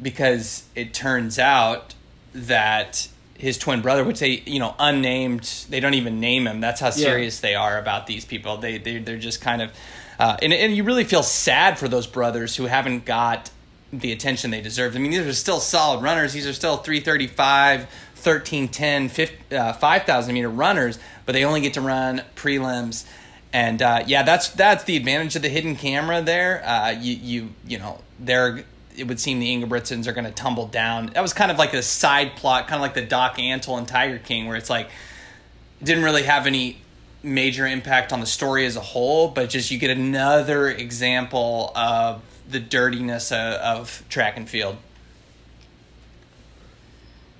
[0.00, 1.94] because it turns out
[2.34, 3.08] that
[3.40, 6.60] his twin brother, which they you know unnamed, they don't even name him.
[6.60, 8.58] That's how serious they are about these people.
[8.58, 9.72] They they they're just kind of,
[10.18, 13.50] uh, and and you really feel sad for those brothers who haven't got
[13.92, 14.94] the attention they deserve.
[14.94, 16.32] I mean, these are still solid runners.
[16.32, 21.74] These are still 335, 13, 10, 50, uh, 5,000 meter runners, but they only get
[21.74, 23.04] to run prelims.
[23.52, 26.22] And uh, yeah, that's that's the advantage of the hidden camera.
[26.22, 28.64] There, uh, you you you know they're
[28.96, 31.06] it would seem the Ingebrigtsens are going to tumble down.
[31.06, 33.88] That was kind of like a side plot, kind of like the Doc Antle and
[33.88, 34.88] Tiger King, where it's like
[35.82, 36.78] didn't really have any
[37.22, 42.22] major impact on the story as a whole, but just you get another example of
[42.50, 44.76] the dirtiness of, of track and field.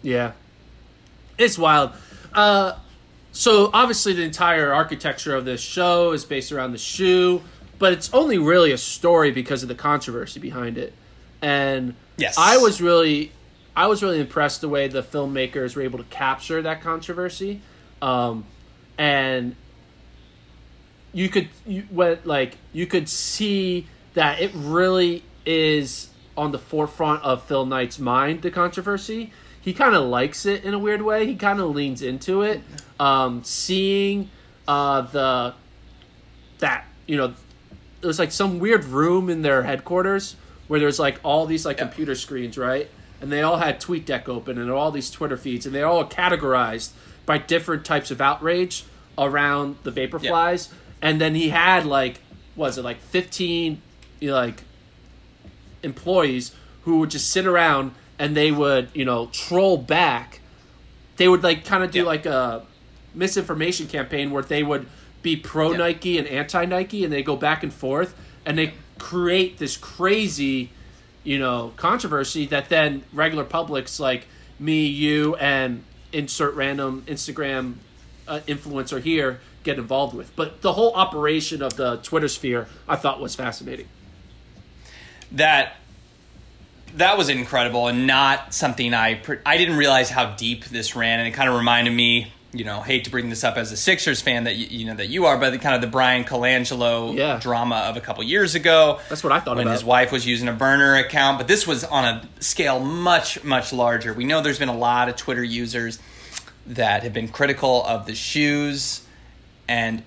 [0.03, 0.33] Yeah,
[1.37, 1.93] it's wild.
[2.33, 2.75] Uh,
[3.33, 7.43] so obviously, the entire architecture of this show is based around the shoe,
[7.79, 10.95] but it's only really a story because of the controversy behind it.
[11.43, 12.37] And Yes.
[12.39, 13.33] I was really,
[13.75, 17.61] I was really impressed the way the filmmakers were able to capture that controversy,
[18.03, 18.45] um,
[18.99, 19.57] and
[21.13, 27.23] you could you went like you could see that it really is on the forefront
[27.23, 29.33] of Phil Knight's mind the controversy.
[29.61, 31.27] He kind of likes it in a weird way.
[31.27, 32.63] He kind of leans into it.
[32.99, 34.31] Um, seeing
[34.67, 35.55] uh, the
[36.59, 37.35] that you know
[38.03, 40.37] it was like some weird room in their headquarters
[40.69, 41.85] where there's like all these like Yeah.
[41.85, 42.89] computer screens, right?
[43.21, 46.93] And they all had TweetDeck open and all these Twitter feeds, and they're all categorized
[47.27, 48.85] by different types of outrage
[49.19, 50.69] around the Vaporflies.
[51.03, 52.21] And then he had like,
[52.57, 53.83] was it like fifteen,
[54.21, 54.63] you know, like
[55.83, 60.41] employees who would just sit around and they would you know troll back.
[61.17, 62.05] They would like kind of do Yeah.
[62.05, 62.63] like a
[63.15, 64.87] misinformation campaign where they would
[65.23, 65.79] be pro Yeah.
[65.79, 68.15] Nike and anti Nike, and they go back and forth,
[68.47, 70.71] and they create this crazy,
[71.25, 74.27] you know, controversy that then regular publics like
[74.59, 77.75] me, you, and insert random Instagram
[78.29, 80.35] uh, influencer here get involved with.
[80.37, 83.89] But the whole operation of the Twitter sphere, I thought was fascinating.
[85.33, 85.75] That
[86.97, 91.29] that was incredible and not something I I didn't realize how deep this ran and
[91.29, 94.21] it kind of reminded me you know hate to bring this up as a Sixers
[94.21, 97.15] fan that you, you know that you are but the kind of the Bryan Colangelo
[97.17, 97.39] Yeah.
[97.39, 99.75] drama of a couple years ago That's what I thought when about.
[99.75, 103.73] his wife was using a burner account but this was on a scale much much
[103.73, 106.01] larger we know there's been a lot of Twitter users
[106.67, 109.03] that have been critical of the shoes
[109.69, 110.03] and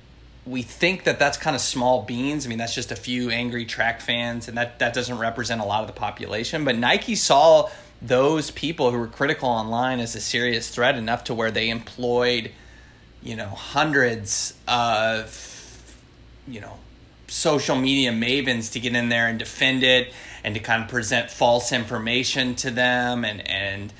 [0.45, 2.45] we think that that's kind of small beans.
[2.45, 5.65] I mean, that's just a few angry track fans, and that, that doesn't represent a
[5.65, 6.65] lot of the population.
[6.65, 7.69] But Nike saw
[8.01, 12.51] those people who were critical online as a serious threat enough to where they employed,
[13.21, 15.95] you know, hundreds of,
[16.47, 16.77] you know,
[17.27, 21.31] social media mavens to get in there and defend it and to kind of present
[21.31, 23.93] false information to them and and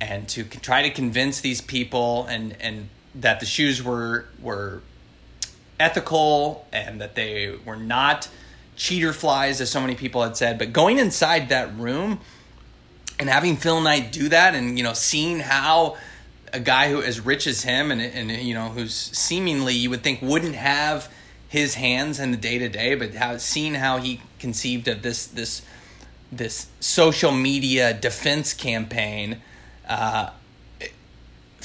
[0.00, 4.80] and to try to convince these people and and that the shoes were were
[5.80, 8.28] ethical and that they were not
[8.76, 10.58] cheater flies as so many people had said.
[10.58, 12.20] But going inside that room
[13.18, 15.96] and having Phil Knight do that and you know seeing how
[16.52, 20.02] a guy who as rich as him and and you know who's seemingly you would
[20.02, 21.12] think wouldn't have
[21.48, 25.26] his hands in the day to day but how seeing how he conceived of this
[25.26, 25.62] this
[26.30, 29.40] this social media defense campaign
[29.88, 30.30] uh,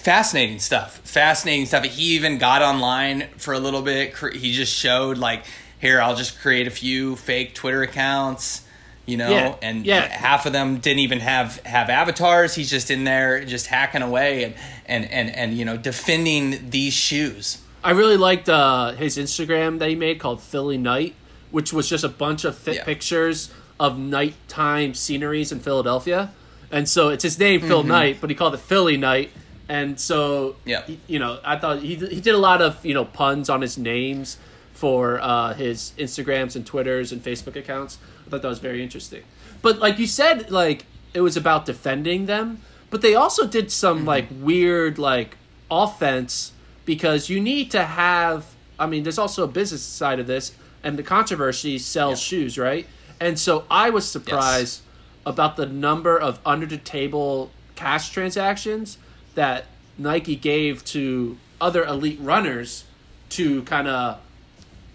[0.03, 5.17] fascinating stuff fascinating stuff he even got online for a little bit he just showed
[5.17, 5.45] like
[5.79, 8.65] here i'll just create a few fake twitter accounts
[9.05, 10.01] you know Yeah, and yeah.
[10.07, 14.43] half of them didn't even have have avatars he's just in there just hacking away
[14.43, 14.53] and
[14.85, 19.89] and and, and you know defending these shoes I really liked uh, his Instagram that
[19.89, 21.15] he made called Philly Night,
[21.51, 22.85] which was just a bunch of fit Yeah.
[22.85, 26.31] pictures of nighttime sceneries in Philadelphia.
[26.71, 29.31] And so it's his name, Phil Knight, but he called it Philly Night.
[29.69, 30.83] And so, Yeah.
[31.07, 33.77] you know, I thought he he did a lot of you know puns on his
[33.77, 34.37] names
[34.73, 37.97] for uh, his Instagrams and Twitters and Facebook accounts.
[38.27, 39.23] I thought that was very interesting.
[39.61, 44.03] But like you said, like it was about defending them, but they also did some
[44.05, 45.37] like weird like
[45.71, 46.51] offense
[46.85, 48.45] because you need to have.
[48.79, 52.27] I mean, there's also a business side of this, and the controversy sells Yeah.
[52.39, 52.85] shoes, right?
[53.19, 54.81] And so I was surprised
[55.25, 58.97] about the number of under the table cash transactions
[59.35, 59.65] that
[59.97, 62.85] Nike gave to other elite runners
[63.29, 64.19] to kind of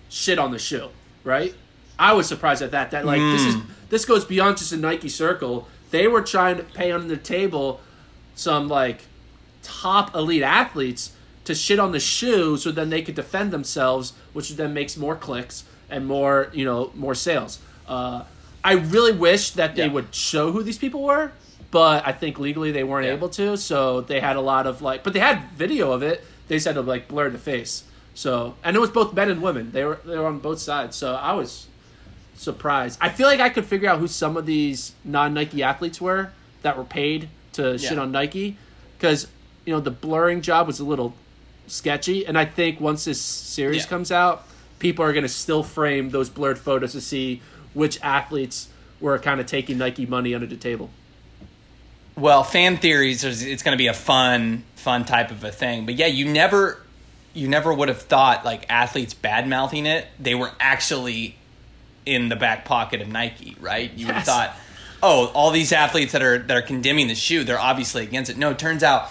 [0.08, 0.88] shit on the shoe,
[1.24, 1.54] right?
[1.98, 2.90] I was surprised at that.
[2.92, 3.56] That like this is
[3.88, 5.66] this goes beyond just a Nike circle.
[5.90, 7.80] They were trying to pay under the table
[8.34, 9.02] some like
[9.62, 11.12] top elite athletes
[11.44, 15.16] to shit on the shoe so then they could defend themselves, which then makes more
[15.16, 17.58] clicks and more, you know, more sales.
[17.88, 18.22] Uh,
[18.62, 19.92] I really wish that they Yeah.
[19.92, 21.32] would show who these people were,
[21.70, 23.12] but I think legally they weren't Yeah.
[23.14, 23.56] able to.
[23.56, 26.24] So they had a lot of like, but they had video of it.
[26.48, 27.84] They said to like blur the face.
[28.14, 29.72] So and it was both men and women.
[29.72, 30.96] They were they were on both sides.
[30.96, 31.66] So I was
[32.34, 32.98] surprised.
[33.00, 36.30] I feel like I could figure out who some of these non Nike athletes were
[36.62, 38.56] that were paid to shit on Nike,
[38.96, 39.26] because
[39.64, 41.14] you know the blurring job was a little
[41.66, 43.88] sketchy, and I think once this series Yeah.
[43.88, 44.46] comes out,
[44.78, 47.42] people are gonna still frame those blurred photos to see
[47.74, 48.68] which athletes
[49.00, 50.90] were kind of taking Nike money under the table.
[52.18, 55.86] Well, fan theories is it's going to be a fun, fun type of a thing.
[55.86, 56.82] But yeah, you never,
[57.32, 60.06] you never would have thought like athletes bad mouthing it.
[60.18, 61.36] They were actually
[62.04, 63.92] in the back pocket of Nike, right?
[63.94, 64.56] You would have thought,
[65.02, 68.36] oh, all these athletes that are that are condemning the shoe, they're obviously against it.
[68.36, 69.10] No, it turns out,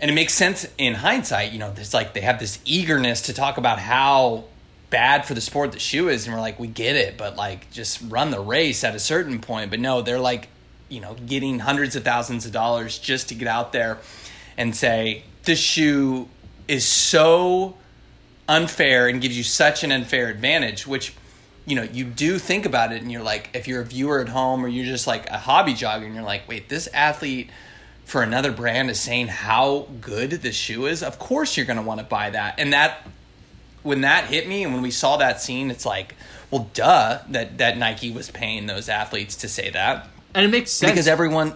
[0.00, 1.52] and it makes sense in hindsight.
[1.52, 4.44] You know, there's like they have this eagerness to talk about how
[4.90, 7.70] bad for the sport the shoe is, and we're like, we get it, but like
[7.72, 9.70] just run the race at a certain point.
[9.70, 10.48] But no, they're like,
[10.88, 13.98] you know, getting hundreds of thousands of dollars just to get out there
[14.56, 16.28] and say this shoe
[16.66, 17.76] is so
[18.48, 21.12] unfair and gives you such an unfair advantage, which
[21.68, 24.28] you know, you do think about it and you're like, if you're a viewer at
[24.28, 27.50] home or you're just like a hobby jogger and you're like, wait, this athlete
[28.06, 31.82] for another brand is saying how good the shoe is, of course you're going to
[31.82, 32.54] want to buy that.
[32.58, 33.06] And that,
[33.82, 36.14] when that hit me and when we saw that scene, it's like,
[36.50, 40.08] well, duh, that, that Nike was paying those athletes to say that.
[40.34, 41.54] And it makes sense Because everyone,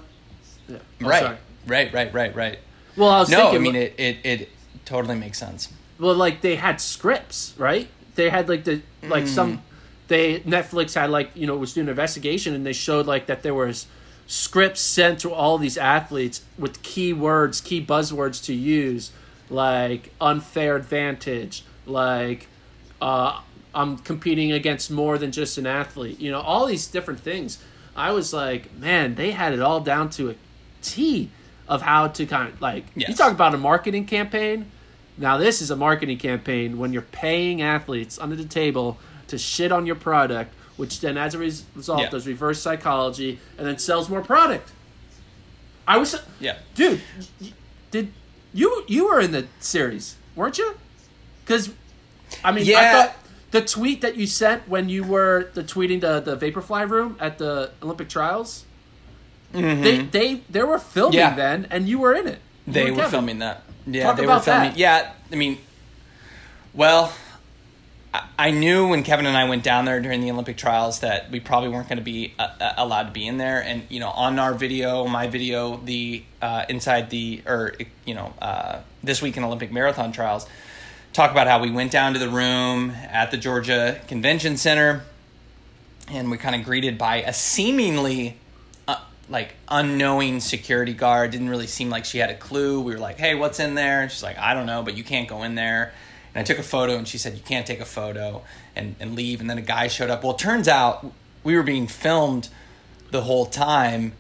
[0.71, 1.37] Oh, right, sorry.
[1.67, 2.59] right, right, right, right.
[2.97, 4.49] Well, I was No, thinking, I mean, it, it, it
[4.85, 5.69] totally makes sense.
[5.99, 7.89] well, like they had scripts, right?
[8.15, 9.63] They had like the like some
[10.09, 13.43] they Netflix had like you know was doing an investigation and they showed like that
[13.43, 13.87] there was
[14.27, 19.11] scripts sent to all these athletes with key words, key buzzwords to use,
[19.51, 22.49] like unfair advantage, like
[23.01, 23.41] uh,
[23.75, 26.21] I'm competing against more than just an athlete.
[26.21, 27.63] You know, all these different things.
[27.97, 30.35] I was like, man, they had it all down to a
[30.83, 31.31] T
[31.69, 34.71] of how to kind of like you talk about a marketing campaign.
[35.19, 39.71] Now this is a marketing campaign when you're paying athletes under the table to shit
[39.73, 42.11] on your product, which then as a res- result Yeah.
[42.11, 44.71] does reverse psychology and then sells more product.
[45.87, 46.57] I was Yeah.
[46.75, 47.01] dude,
[47.41, 47.53] y-
[47.91, 48.13] did
[48.55, 50.75] you you were in the series, weren't you?
[51.45, 51.71] Because
[52.43, 52.93] I mean, I Yeah.
[53.07, 53.17] thought
[53.53, 57.39] the tweet that you sent when you were the tweeting the the Vaporfly room at
[57.39, 58.65] the Olympic trials,
[59.53, 61.31] they they they were filming Mm-hmm.
[61.31, 61.35] Yeah.
[61.37, 62.41] then, and you were in it.
[62.67, 63.63] You They and were filming that.
[63.87, 64.71] Yeah, Talk they were filming.
[64.71, 64.79] that.
[64.79, 65.59] Yeah, I mean,
[66.75, 67.13] well,
[68.15, 71.31] I, I knew when Kevin and I went down there during the Olympic trials that
[71.31, 73.61] we probably weren't going to be uh, uh, allowed to be in there.
[73.63, 78.33] And you know, on our video, my video, the uh, inside the or you know,
[78.41, 80.47] uh, this week in Olympic marathon trials,
[81.13, 85.03] talk about how we went down to the room at the Georgia Convention Center,
[86.09, 88.37] and we kind of greeted by a seemingly
[88.89, 88.97] uh,
[89.29, 91.31] like unknowing security guard.
[91.31, 92.81] Didn't really seem like she had a clue.
[92.81, 94.03] We were like hey what's in there?
[94.03, 95.93] And she's like i don't know but you can't go in there.
[96.35, 98.43] And i took a photo and she said you can't take a photo
[98.75, 99.41] and, and leave.
[99.41, 100.23] And then a guy showed up.
[100.23, 101.13] Well it turns out
[101.45, 102.49] we were being filmed
[103.11, 104.13] the whole time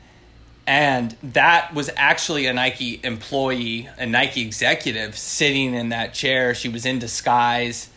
[0.72, 6.54] and that was actually a nike employee a nike executive sitting in that chair.
[6.54, 7.90] She was in disguise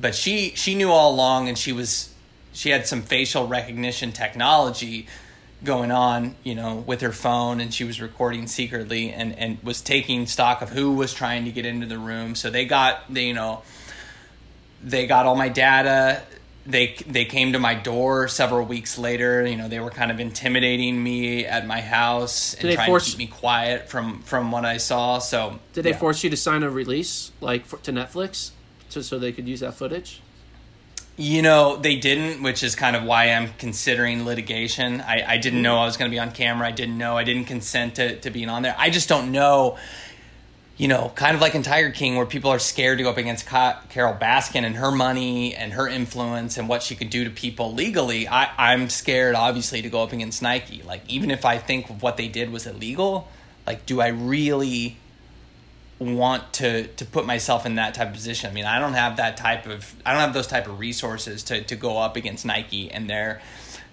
[0.00, 2.14] but she she knew all along and she was
[2.52, 5.08] she had some facial recognition technology
[5.64, 9.80] going on you know with her phone and she was recording secretly and and was
[9.80, 12.36] taking stock of who was trying to get into the room.
[12.36, 13.62] So they got they you know
[14.80, 16.22] they got all my data
[16.66, 19.46] they they came to my door several weeks later.
[19.46, 23.04] You know, they were kind of intimidating me at my house and they trying force-
[23.04, 25.18] to keep me quiet from from what I saw.
[25.18, 25.98] So Did they yeah.
[25.98, 28.50] force you to sign a release like for, to Netflix,
[28.90, 30.20] to, so they could use that footage?
[31.18, 35.00] You know, they didn't, which is kind of why I'm considering litigation.
[35.00, 36.68] I, I didn't know I was going to be on camera.
[36.68, 37.16] I didn't know.
[37.16, 38.74] I didn't consent to, to being on there.
[38.76, 39.78] I just don't know,
[40.76, 43.16] you know, kind of like in Tiger King, where people are scared to go up
[43.16, 47.24] against Ca- Carole Baskin and her money and her influence and what she could do
[47.24, 48.28] to people legally.
[48.28, 50.82] I, I'm scared, obviously, to go up against Nike.
[50.82, 53.28] Like, even if I think what they did was illegal,
[53.66, 54.98] like, do I really
[55.98, 58.50] want to to put myself in that type of position.
[58.50, 61.42] I mean, I don't have that type of I don't have those type of resources
[61.44, 63.40] to to go up against Nike and their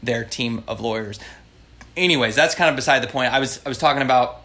[0.02, 1.20] their team of lawyers.
[1.96, 3.32] Anyways, that's kind of beside the point.
[3.32, 4.43] I was I was talking about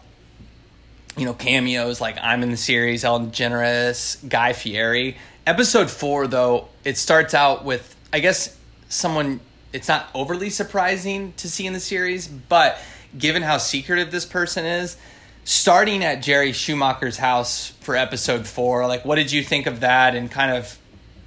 [1.19, 5.17] you know cameos like I'm in the series, Ellen DeGeneres, Guy Fieri.
[5.45, 8.57] Episode 4 though, it starts out with I guess
[8.87, 9.41] someone
[9.73, 12.79] it's not overly surprising to see in the series, but
[13.17, 14.97] given how secretive this person is,
[15.43, 20.15] starting at Jerry Schumacher's house for episode four, like what did you think of that
[20.15, 20.77] and kind of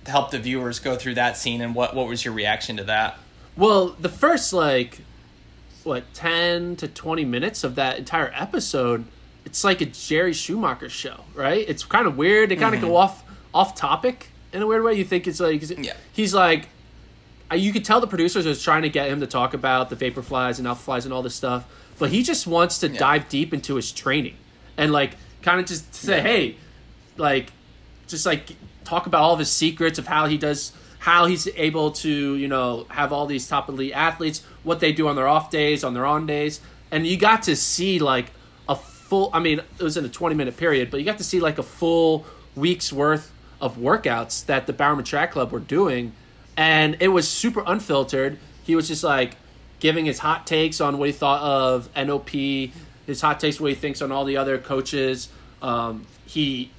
[0.06, 3.18] help the viewers go through that scene and what, what was your reaction to that?
[3.56, 5.02] Well, the first like
[5.84, 9.04] what ten to twenty minutes of that entire episode,
[9.44, 11.64] it's like a Jerry Schumacher show, right?
[11.68, 12.50] It's kind of weird.
[12.50, 12.96] They kind of go mm-hmm.
[12.96, 13.24] off
[13.54, 14.94] off topic in a weird way.
[14.94, 15.94] You think it's like Yeah.
[16.12, 16.68] he's like
[17.52, 20.58] you could tell the producers was trying to get him to talk about the Vaporflies
[20.58, 21.66] and Alphaflies and all this stuff,
[21.98, 24.36] but he just wants to dive deep into his training
[24.78, 26.22] and like kind of just say, Yeah.
[26.22, 26.56] hey,
[27.16, 27.52] like
[28.06, 31.90] just like talk about all of his secrets of how he does how he's able
[31.90, 35.50] to you know have all these top elite athletes what they do on their off
[35.50, 38.26] days on their on days and you got to see like
[39.12, 41.38] full i mean it was in a 20 minute period but you got to see
[41.48, 42.24] like a full
[42.56, 46.12] week's worth of workouts that the bowerman track club were doing
[46.56, 48.38] and it was super unfiltered.
[48.64, 49.36] He was just like
[49.80, 52.30] giving his hot takes on what he thought of NOP
[53.06, 55.28] his hot takes what he thinks on all the other coaches.
[55.60, 56.70] Um, he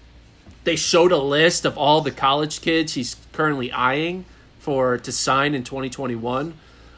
[0.63, 4.25] they showed a list of all the college kids he's currently eyeing
[4.59, 6.53] for to sign in 2021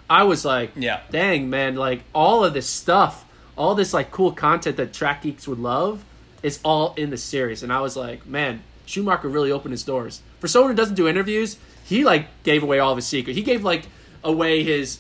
[0.09, 0.99] i was like Yeah.
[1.11, 3.24] dang man like all of this stuff
[3.57, 6.03] all this like cool content that track geeks would love
[6.43, 10.21] is all in the series and i was like man schumacher really opened his doors
[10.39, 13.43] for someone who doesn't do interviews he like gave away all of his secrets he
[13.43, 13.87] gave like
[14.23, 14.99] away his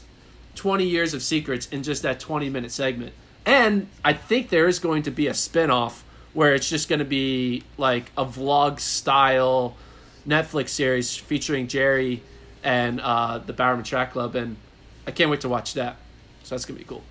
[0.55, 3.13] 20 years of secrets in just that 20 minute segment.
[3.45, 6.03] And I think there is going to be a spin-off
[6.33, 9.75] where it's just going to be like a vlog style
[10.27, 12.23] Netflix series featuring Jerry
[12.63, 14.55] and uh, the Bowerman Track Club and
[15.05, 15.97] I can't wait to watch that.
[16.43, 17.03] So that's going to be cool.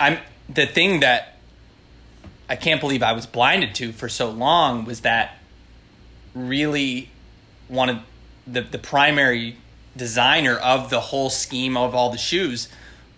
[0.00, 0.18] I'm
[0.48, 1.36] the thing that
[2.48, 5.38] I can't believe I was blinded to for so long was that
[6.34, 7.10] really
[7.68, 7.98] one of
[8.46, 9.56] the the primary
[9.96, 12.68] designer of the whole scheme of all the shoes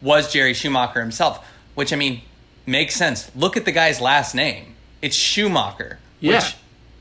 [0.02, 2.22] was Jerry Schumacher himself, which I mean
[2.66, 3.30] makes sense.
[3.36, 4.74] Look at the guy's last name.
[5.02, 5.98] It's Schumacher.
[6.18, 6.36] Yeah.
[6.36, 6.56] Which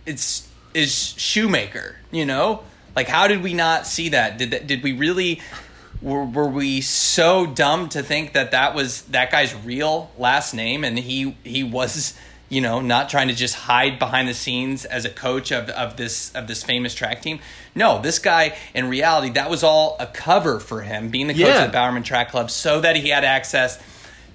[0.05, 2.63] it's is shoemaker, you know?
[2.95, 4.37] Like how did we not see that?
[4.37, 5.41] Did that, did we really
[6.01, 10.83] were, were we so dumb to think that that was that guy's real last name
[10.83, 15.05] and he he was you know not trying to just hide behind the scenes as
[15.05, 17.39] a coach of, of this of this famous track team
[17.75, 21.41] no this guy in reality that was all a cover for him being the coach
[21.41, 21.63] Yeah.
[21.63, 23.77] of the bowerman track club so that he had access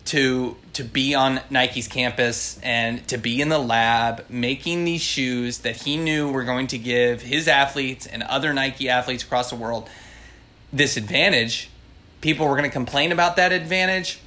[0.07, 5.59] to to be on Nike's campus and to be in the lab making these shoes
[5.61, 9.57] that he knew were going to give his athletes and other Nike athletes across the
[9.57, 9.89] world
[10.75, 11.70] this advantage.
[12.20, 14.18] People were going to complain about that advantage,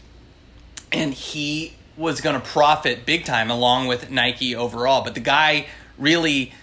[0.91, 5.03] and he was going to profit big time along with Nike overall.
[5.03, 5.67] But the guy
[5.97, 6.53] really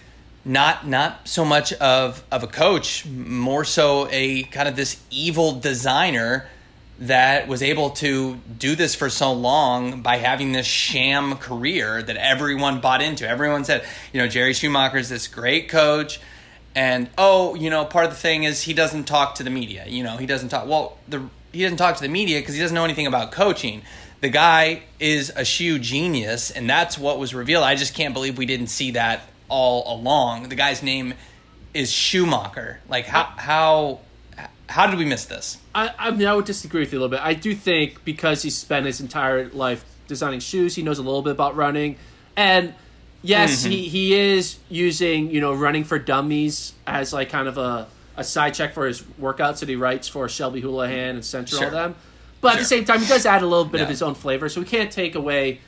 [0.43, 5.59] not not so much of of a coach, more so a kind of this evil
[5.59, 6.47] designer
[6.97, 12.15] that was able to do this for so long by having this sham career that
[12.15, 13.27] everyone bought into.
[13.27, 16.21] Everyone said, you know, Jerry Schumacher's this great coach
[16.75, 19.85] and oh, you know, part of the thing is he doesn't talk to the media.
[19.87, 20.67] You know, he doesn't talk.
[20.67, 23.81] Well, the he doesn't talk to the media because he doesn't know anything about coaching.
[24.19, 27.63] The guy is a shoe genius, and that's what was revealed.
[27.63, 30.49] I just can't believe we didn't see that all along.
[30.49, 31.13] The guy's name
[31.73, 32.79] is Schumacher.
[32.89, 33.99] Like how how
[34.67, 35.57] how did we miss this?
[35.73, 37.23] I, I mean, I would disagree with you a little bit.
[37.23, 41.21] I do think because he spent his entire life designing shoes, he knows a little
[41.21, 41.97] bit about running,
[42.35, 42.73] and
[43.25, 47.87] yes, he, he is using you know running for dummies as like kind of a
[48.17, 51.69] a side check for his workouts that he writes for Shelby Houlihan and Central Sure.
[51.69, 51.95] them.
[52.39, 54.47] But at the same time, he does add a little bit of his own flavor,
[54.49, 55.59] so we can't take away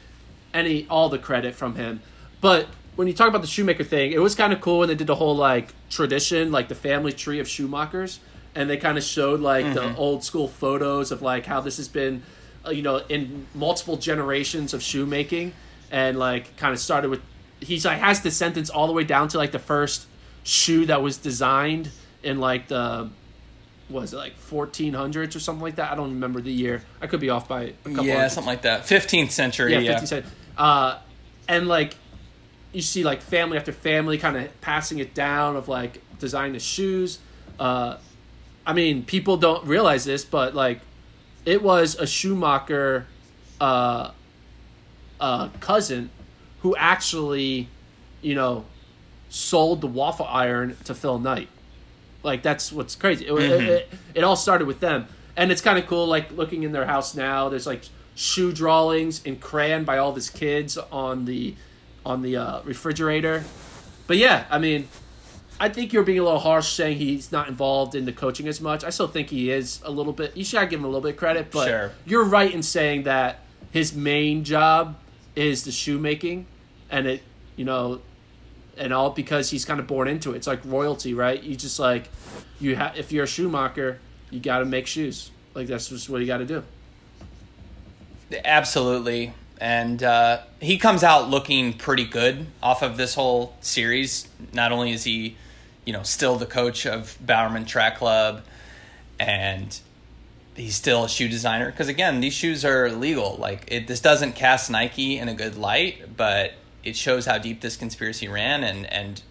[0.53, 2.01] any all the credit from him.
[2.39, 4.95] But when you talk about the shoemaker thing, it was kind of cool when they
[4.95, 8.19] did the whole like tradition, like the family tree of shoemakers,
[8.55, 9.73] and they kind of showed like Mm-hmm.
[9.75, 12.21] the old school photos of like how this has been,
[12.65, 15.53] uh, you know, in multiple generations of shoemaking,
[15.91, 17.21] and like kind of started with
[17.59, 20.07] he's like has the sentence all the way down to like the first
[20.43, 21.89] shoe that was designed
[22.23, 23.09] in like the
[23.89, 25.91] was it like 1400s or something like that?
[25.91, 26.83] I don't remember the year.
[27.01, 28.05] I could be off by a couple.
[28.05, 28.33] yeah, hundreds.
[28.33, 28.81] something like that.
[28.81, 29.71] 15th century.
[29.71, 30.25] Yeah, Yeah, 50 cent.
[30.57, 30.99] Uh,
[31.47, 31.95] and like
[32.73, 36.59] you see like family after family kind of passing it down of like designing the
[36.59, 37.19] shoes.
[37.59, 37.97] Uh,
[38.65, 40.81] I mean, people don't realize this, but like
[41.45, 43.07] it was a Schumacher
[43.61, 44.11] uh,
[45.19, 46.09] uh, cousin
[46.61, 47.67] who actually,
[48.21, 48.65] you know,
[49.29, 51.49] sold the waffle iron to Phil Knight.
[52.23, 53.27] Like that's what's crazy.
[53.27, 56.07] It, it, it, it all started with them, and it's kind of cool.
[56.07, 57.83] Like looking in their house now, there's like
[58.15, 61.55] shoe drawings in crayon by all his kids on the
[62.05, 63.43] on the uh, refrigerator.
[64.07, 64.87] But yeah, I mean,
[65.59, 68.59] I think you're being a little harsh saying he's not involved in the coaching as
[68.61, 68.83] much.
[68.83, 70.35] I still think he is a little bit.
[70.35, 71.91] You should give him a little bit of credit, but Sure.
[72.05, 73.39] you're right in saying that
[73.71, 74.95] his main job
[75.37, 76.47] is the shoemaking,
[76.89, 77.23] and it,
[77.55, 78.01] you know,
[78.77, 80.37] and all because he's kind of born into it.
[80.37, 81.41] It's like royalty, right?
[81.41, 82.09] You just like
[82.59, 83.99] you have if you're a shoemaker,
[84.31, 85.31] you got to make shoes.
[85.53, 86.63] Like that's just what you got to do.
[88.43, 89.33] Absolutely.
[89.59, 94.27] And uh, he comes out looking pretty good off of this whole series.
[94.53, 95.35] Not only is he,
[95.85, 98.43] you know, still the coach of Bowerman Track Club,
[99.19, 99.79] and
[100.57, 101.71] he's still a shoe designer.
[101.71, 103.37] Because again, these shoes are legal.
[103.37, 106.53] Like it, this doesn't cast Nike in a good light, but
[106.83, 109.21] it shows how deep this conspiracy ran, and and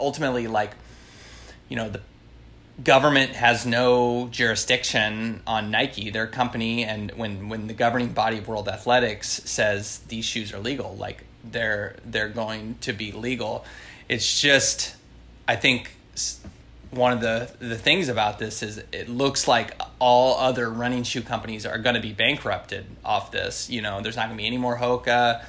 [0.00, 0.72] ultimately, like,
[1.68, 2.00] you know, the
[2.82, 8.48] government has no jurisdiction on Nike, their company, and when when the governing body of
[8.48, 13.64] World Athletics says these shoes are legal, like they're they're going to be legal.
[14.08, 14.96] It's just,
[15.46, 15.94] I think
[16.92, 21.22] one of the the things about this is it looks like all other running shoe
[21.22, 23.70] companies are going to be bankrupted off this.
[23.70, 25.42] You know, there's not going to be any more Hoka.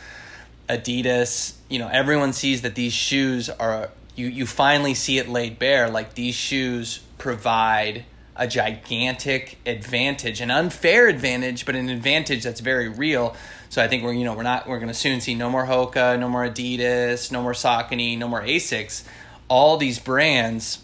[0.70, 5.60] Adidas, you know, everyone sees that these shoes are you you finally see it laid
[5.60, 12.62] bare like these shoes provide a gigantic advantage, an unfair advantage, but an advantage that's
[12.62, 13.36] very real.
[13.68, 15.66] So I think we're you know we're not we're going to soon see no more
[15.66, 19.04] Hoka, no more Adidas, no more Saucony, no more Asics.
[19.50, 20.80] All these brands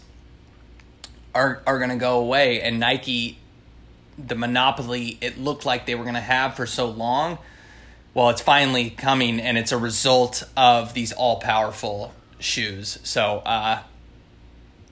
[1.34, 3.38] are are going to go away, and Nike,
[4.18, 7.38] the monopoly it looked like they were going to have for so long
[8.12, 12.98] well, it's finally coming, and it's a result of these all powerful shoes.
[13.04, 13.82] So, uh,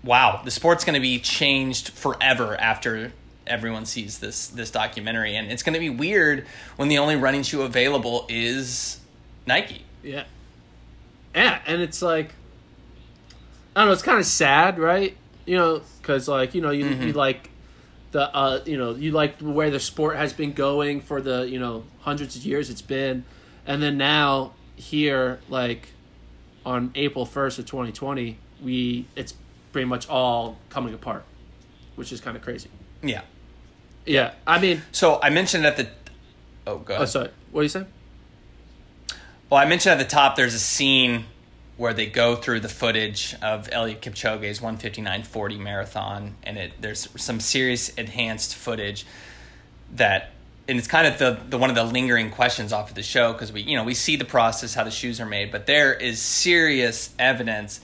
[0.05, 3.13] wow, the sport's going to be changed forever after
[3.47, 7.43] everyone sees this this documentary, and it's going to be weird when the only running
[7.43, 9.01] shoe available is
[9.47, 9.85] Nike.
[10.03, 10.25] Yeah.
[11.35, 12.33] Yeah, and it's like
[13.75, 15.17] I don't know, it's kind of sad, right?
[15.45, 17.51] You know, cuz like, you know, you you like
[18.11, 21.59] the uh, you know, you like where the sport has been going for the, you
[21.61, 23.25] know, hundreds of years it's been.
[23.67, 25.91] And then now here like
[26.65, 29.35] on April 1st of 2020, we it's
[29.73, 31.25] pretty much all coming apart,
[31.97, 32.71] which is kind of crazy.
[33.03, 33.23] Yeah.
[34.07, 34.33] Yeah.
[34.47, 35.89] I mean, So I mentioned at the
[36.67, 37.31] oh, god, oh sorry.
[37.51, 37.85] What do you say?
[39.51, 41.25] Well, I mentioned at the top there's a scene
[41.79, 47.41] where they go through the footage of Eliud Kipchoge's 159.40 marathon, and it there's some
[47.41, 49.07] serious enhanced footage
[49.95, 50.33] that,
[50.69, 53.33] and it's kind of the, the one of the lingering questions off of the show
[53.33, 55.95] because we you know we see the process how the shoes are made, but there
[55.95, 57.81] is serious evidence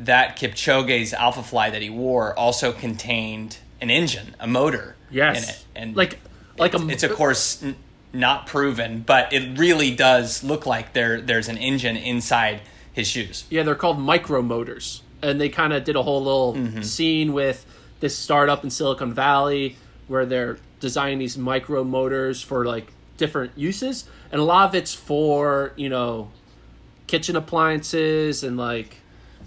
[0.00, 5.42] that Kipchoge's Alphafly that he wore also contained an engine, a motor Yes.
[5.42, 6.18] in it, and like
[6.58, 7.76] like it's, a it's of course n-
[8.12, 12.62] not proven, but it really does look like there there's an engine inside
[12.98, 13.44] his shoes.
[13.50, 16.82] Yeah, they're called micro motors, and they kind of did a whole little Mm-hmm.
[16.82, 17.64] scene with
[18.00, 19.76] this startup in Silicon Valley
[20.06, 24.94] where they're designing these micro motors for like different uses, and a lot of it's
[24.94, 26.30] for you know
[27.06, 28.96] kitchen appliances and like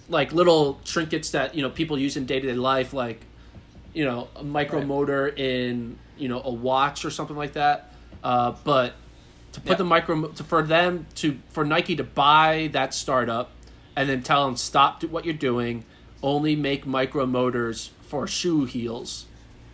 [0.09, 3.21] like little trinkets that you know people use in day to day life, like
[3.93, 4.87] you know a micro Right.
[4.87, 7.91] motor in you know a watch or something like that.
[8.23, 8.93] Uh, but
[9.53, 9.75] to put Yeah.
[9.75, 13.51] the micro to, for them to for Nike to buy that startup
[13.95, 15.83] and then tell them stop what you're doing,
[16.23, 19.25] only make micro motors for shoe heels.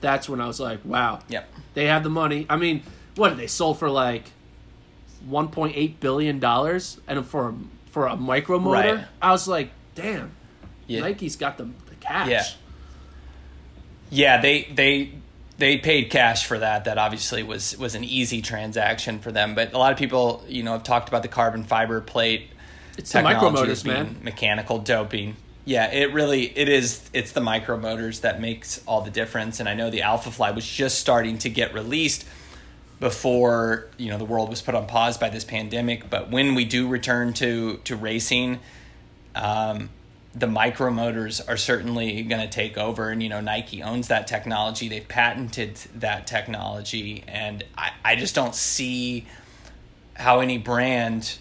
[0.02, 1.48] That's when I was like, wow, Yep.
[1.74, 2.46] they have the money.
[2.50, 2.84] I mean,
[3.16, 4.32] what did they sold for like
[5.28, 7.56] 1.8 billion dollars and for
[7.92, 8.96] for a micro motor?
[8.96, 9.06] Right.
[9.22, 10.32] I was like, damn,
[10.88, 11.02] Yeah.
[11.02, 12.30] Nike's got the, the cash.
[12.30, 12.44] Yeah.
[14.10, 15.12] Yeah, they they
[15.58, 16.86] they paid cash for that.
[16.86, 19.56] That obviously was was an easy transaction for them.
[19.56, 22.50] But a lot of people, you know, have talked about the carbon fiber plate
[22.98, 24.18] It's the micro motors, man.
[24.22, 25.36] mechanical doping.
[25.66, 27.10] yeah, it really it is.
[27.14, 29.60] It's the micro motors that makes all the difference.
[29.60, 32.26] And I know the Alphafly was just starting to get released
[33.00, 36.10] before you know the world was put on pause by this pandemic.
[36.10, 38.60] But when we do return to to racing,
[39.36, 39.90] um,
[40.36, 43.10] the micro motors are certainly going to take over.
[43.10, 44.88] And you know Nike owns that technology.
[44.88, 49.26] They've patented that technology, and I, I just don't see
[50.16, 51.38] how any brand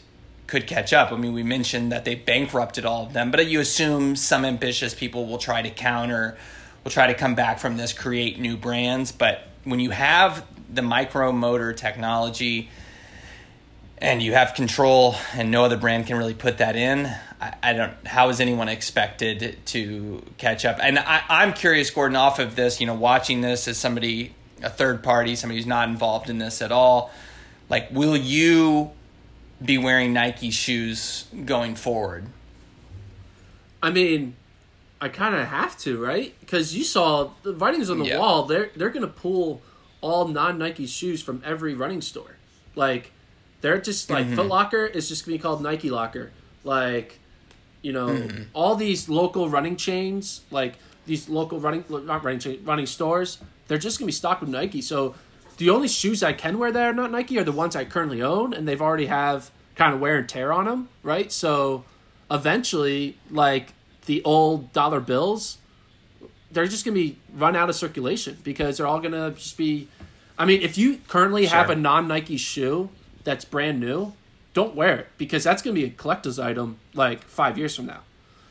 [0.47, 1.13] could catch up.
[1.13, 4.95] I mean, we mentioned that they bankrupted all of them, but you assume some ambitious
[4.95, 6.37] people will try to counter,
[6.85, 9.13] will try to come back from this, create new brands.
[9.13, 12.69] But when you have the micro motor technology
[13.99, 17.07] and you have control and no other brand can really put that in,
[17.41, 20.79] I, I don't, how is anyone expected to catch up?
[20.81, 24.71] And I, I'm curious, Gordon, off of this, you know, watching this as somebody, a
[24.71, 27.11] third party, somebody who's not involved in this at all,
[27.69, 28.91] like, will you
[29.65, 32.27] be wearing Nike shoes going forward?
[33.83, 34.37] I mean,
[35.01, 36.35] I kind of have to, right?
[36.41, 38.45] Because you saw the writings on the wall.
[38.45, 39.63] They're they're gonna pull
[40.01, 42.37] all non Nike shoes from every running store.
[42.75, 43.13] Like
[43.61, 44.37] they're just like mm-hmm.
[44.37, 46.33] Foot Locker is just gonna be called Nike Locker.
[46.65, 47.19] Like
[47.83, 48.43] you know mm-hmm.
[48.53, 50.75] all these local running chains, like
[51.07, 53.39] these local running not running chain, running stores,
[53.69, 54.83] they're just gonna be stocked with Nike.
[54.83, 55.15] So
[55.57, 58.23] the only shoes I can wear that are not Nike are the ones I currently
[58.23, 61.31] own, and they've already have kind of wear and tear on them, right?
[61.33, 61.85] So
[62.31, 63.73] eventually, like
[64.07, 65.59] the old dollar bills,
[66.51, 69.89] they're just gonna be run out of circulation because they're all gonna just be.
[70.39, 72.91] I mean, if you currently have a non Nike shoe
[73.27, 74.13] that's brand new,
[74.55, 78.01] don't wear it because that's gonna be a collector's item like five years from now.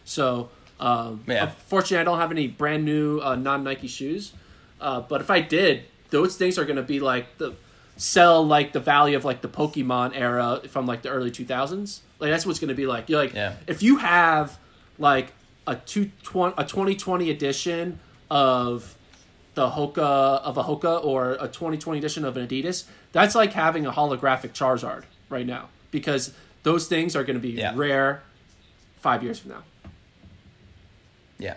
[0.04, 0.50] So,
[0.80, 1.46] um, Yeah.
[1.46, 4.34] unfortunately, I don't have any brand new uh, non Nike shoes.
[4.80, 7.54] Uh, but if I did, those things are gonna be like the
[7.98, 12.02] sell like the value of like the Pokemon era from like the early two thousands.
[12.20, 13.10] Like that's what's gonna be like.
[13.10, 13.54] You're like Yeah.
[13.68, 14.58] if you have
[15.00, 15.34] like
[15.66, 16.12] a two
[16.58, 18.00] a twenty twenty edition
[18.30, 18.96] of
[19.56, 23.86] the Hoka of a Hoka or a 2020 edition of an Adidas, that's like having
[23.86, 26.34] a holographic Charizard right now because
[26.64, 27.74] those things are going to be Yeah.
[27.76, 28.22] rare
[29.02, 29.64] five years from now.
[31.40, 31.56] Yeah.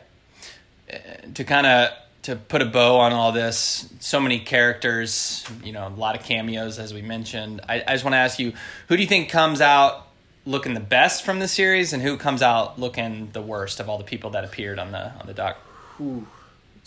[0.93, 0.97] Uh,
[1.35, 1.91] to kind of
[2.23, 6.23] to put a bow on all this, so many characters, you know, a lot of
[6.25, 7.61] cameos as we mentioned.
[7.69, 8.53] I, I just want to ask you,
[8.89, 10.07] who do you think comes out
[10.45, 13.99] looking the best from the series, and who comes out looking the worst of all
[13.99, 15.57] the people that appeared on the on the doc?
[16.01, 16.27] It's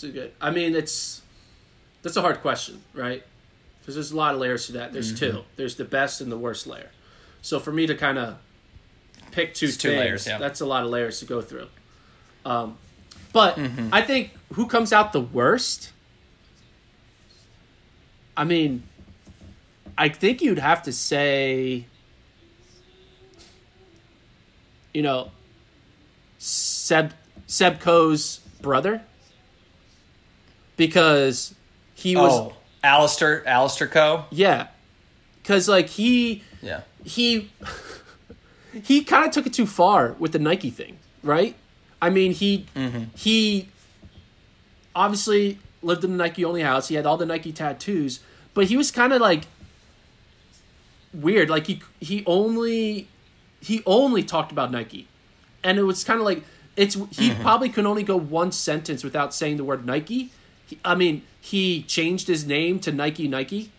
[0.09, 0.31] good.
[0.41, 1.21] I mean, it's
[2.01, 3.23] that's a hard question, right?
[3.79, 4.93] Because there's a lot of layers to that.
[4.93, 5.37] There's Mm-hmm.
[5.37, 5.43] two.
[5.57, 6.89] There's the best and the worst layer.
[7.41, 8.37] So for me to kind of
[9.31, 10.37] pick two It's two things, layers, yeah.
[10.37, 11.67] that's a lot of layers to go through.
[12.45, 12.77] Um,
[13.33, 13.89] but Mm-hmm.
[13.93, 15.91] I think who comes out the worst.
[18.35, 18.83] I mean,
[19.97, 21.85] I think you'd have to say,
[24.93, 25.31] you know,
[26.37, 27.13] Seb
[27.47, 29.01] Sebco's brother
[30.77, 31.55] because
[31.93, 32.53] he oh, was oh,
[32.83, 34.25] Alistair, Alistair Coe.
[34.31, 34.67] yeah
[35.41, 36.81] because like he Yeah.
[37.03, 37.51] he
[38.83, 41.55] he kind of took it too far with the Nike thing, right?
[42.01, 43.03] I mean, he mm-hmm.
[43.15, 43.69] he
[44.95, 46.87] obviously lived in the Nike only house.
[46.87, 48.21] He had all the Nike tattoos,
[48.53, 49.43] but he was kind of like
[51.13, 51.49] weird.
[51.49, 53.07] Like he he only
[53.59, 55.07] he only talked about Nike,
[55.63, 56.43] and it was kind of like
[56.75, 57.41] it's he mm-hmm.
[57.41, 60.31] probably could only go one sentence without saying the word Nike.
[60.85, 63.71] I mean, he changed his name to Nike Nike.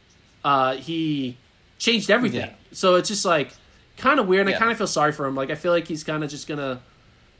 [0.44, 1.36] Uh, he
[1.78, 2.40] changed everything.
[2.40, 2.52] Yeah.
[2.72, 3.52] So it's just like
[3.96, 4.46] kind of weird.
[4.46, 5.34] And I kind of feel sorry for him.
[5.34, 6.80] Like I feel like he's kind of just gonna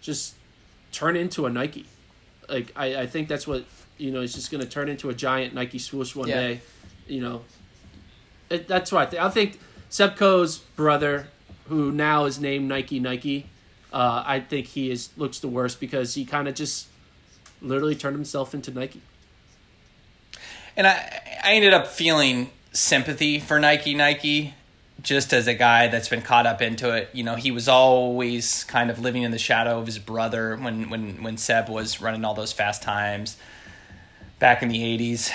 [0.00, 0.34] just
[0.92, 1.86] turn into a Nike.
[2.48, 3.64] Like I, I think that's what
[3.98, 4.20] you know.
[4.20, 6.40] He's just gonna turn into a giant Nike swoosh one Yeah.
[6.40, 6.61] day.
[7.09, 7.42] You know,
[8.50, 9.22] it, that's what I think.
[9.22, 11.28] I think Seb Coe's brother,
[11.68, 13.46] who now is named Nike Nike,
[13.92, 16.86] uh, I think he is looks the worst because he kind of just
[17.61, 19.00] literally turned himself into Nike.
[20.76, 24.54] And I, I ended up feeling sympathy for Nike Nike
[25.02, 27.10] just as a guy that's been caught up into it.
[27.12, 30.90] You know, he was always kind of living in the shadow of his brother when,
[30.90, 33.36] when, when Seb was running all those fast times
[34.38, 35.30] back in the 80s.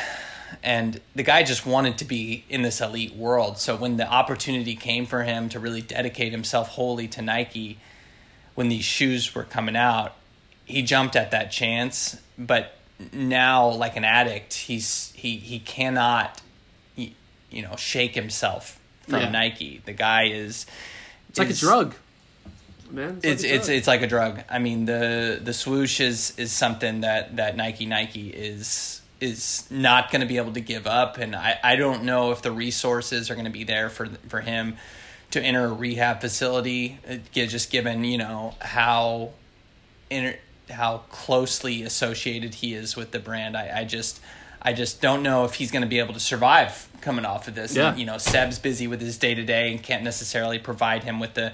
[0.63, 3.57] And the guy just wanted to be in this elite world.
[3.57, 7.77] So when the opportunity came for him to really dedicate himself wholly to Nike,
[8.55, 10.15] when these shoes were coming out,
[10.65, 12.19] he jumped at that chance.
[12.37, 12.73] But
[13.13, 16.41] now, like an addict, he's he he cannot,
[16.95, 19.29] you know, shake himself from Yeah.
[19.29, 19.81] Nike.
[19.85, 20.65] The guy is.
[21.29, 21.95] It's like a drug,
[22.89, 23.19] man.
[23.23, 24.41] It's like it's it's like a drug.
[24.49, 30.11] I mean the the swoosh is is something that that Nike Nike is is not
[30.11, 33.29] going to be able to give up, and I I don't know if the resources
[33.29, 34.75] are going to be there for for him
[35.31, 36.99] to enter a rehab facility.
[37.07, 39.31] uh, Just given you know how
[40.09, 40.37] inter,
[40.69, 43.55] how closely associated he is with the brand.
[43.55, 44.19] I, I just
[44.61, 47.55] I just don't know if he's going to be able to survive coming off of
[47.55, 47.75] this.
[47.75, 47.89] Yeah.
[47.89, 51.19] And, you know, Seb's busy with his day to day and can't necessarily provide him
[51.19, 51.53] with the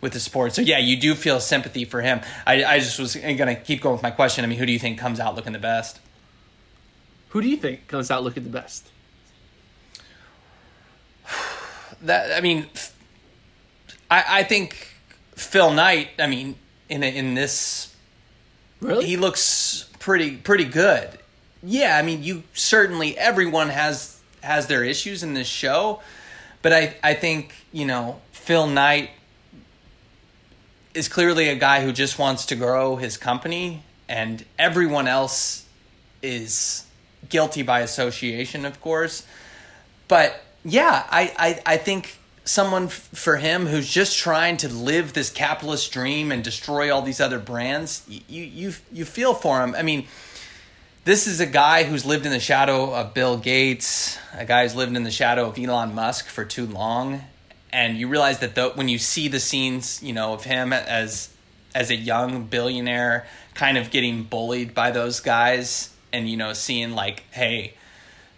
[0.00, 0.54] with the support.
[0.54, 2.20] So yeah, you do feel sympathy for him.
[2.46, 4.44] I, I just was going to keep going with my question.
[4.44, 6.00] I mean, who do you think comes out looking the best?
[7.30, 8.90] Who do you think comes out looking the best?
[12.02, 12.66] That I mean,
[14.10, 14.88] I I think
[15.36, 16.08] Phil Knight.
[16.18, 16.56] I mean,
[16.88, 17.91] in a, in this
[18.82, 19.06] Really?
[19.06, 21.08] he looks pretty pretty good.
[21.62, 26.02] Yeah, I mean, you certainly everyone has has their issues in this show,
[26.60, 29.10] but I I think you know Phil Knight
[30.94, 35.64] is clearly a guy who just wants to grow his company, and everyone else
[36.20, 36.84] is
[37.28, 39.24] guilty by association, of course.
[40.08, 45.12] But yeah, I I, I think someone f- for him who's just trying to live
[45.12, 49.74] this capitalist dream and destroy all these other brands, you you you feel for him.
[49.74, 50.06] I mean,
[51.04, 54.74] this is a guy who's lived in the shadow of Bill Gates, a guy who's
[54.74, 57.22] lived in the shadow of Elon Musk for too long,
[57.72, 61.30] and you realize that the, when you see the scenes, you know, of him as
[61.74, 66.92] as a young billionaire, kind of getting bullied by those guys, and you know, seeing
[66.92, 67.74] like, hey,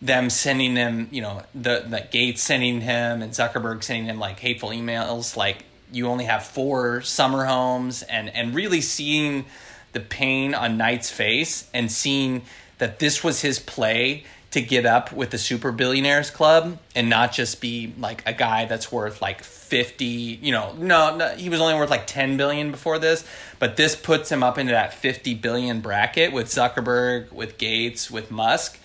[0.05, 4.69] them sending him, you know, the Gates sending him and Zuckerberg sending him like hateful
[4.69, 9.47] emails, like you only have four summer homes, and and really seeing
[9.93, 12.43] the pain on Knight's face and seeing
[12.79, 17.33] that this was his play to get up with the super billionaires club and not
[17.33, 21.61] just be like a guy that's worth like 50 you know no, no he was
[21.61, 23.27] only worth like 10 billion before this
[23.59, 28.31] but this puts him up into that 50 billion bracket with zuckerberg with gates with
[28.31, 28.79] musk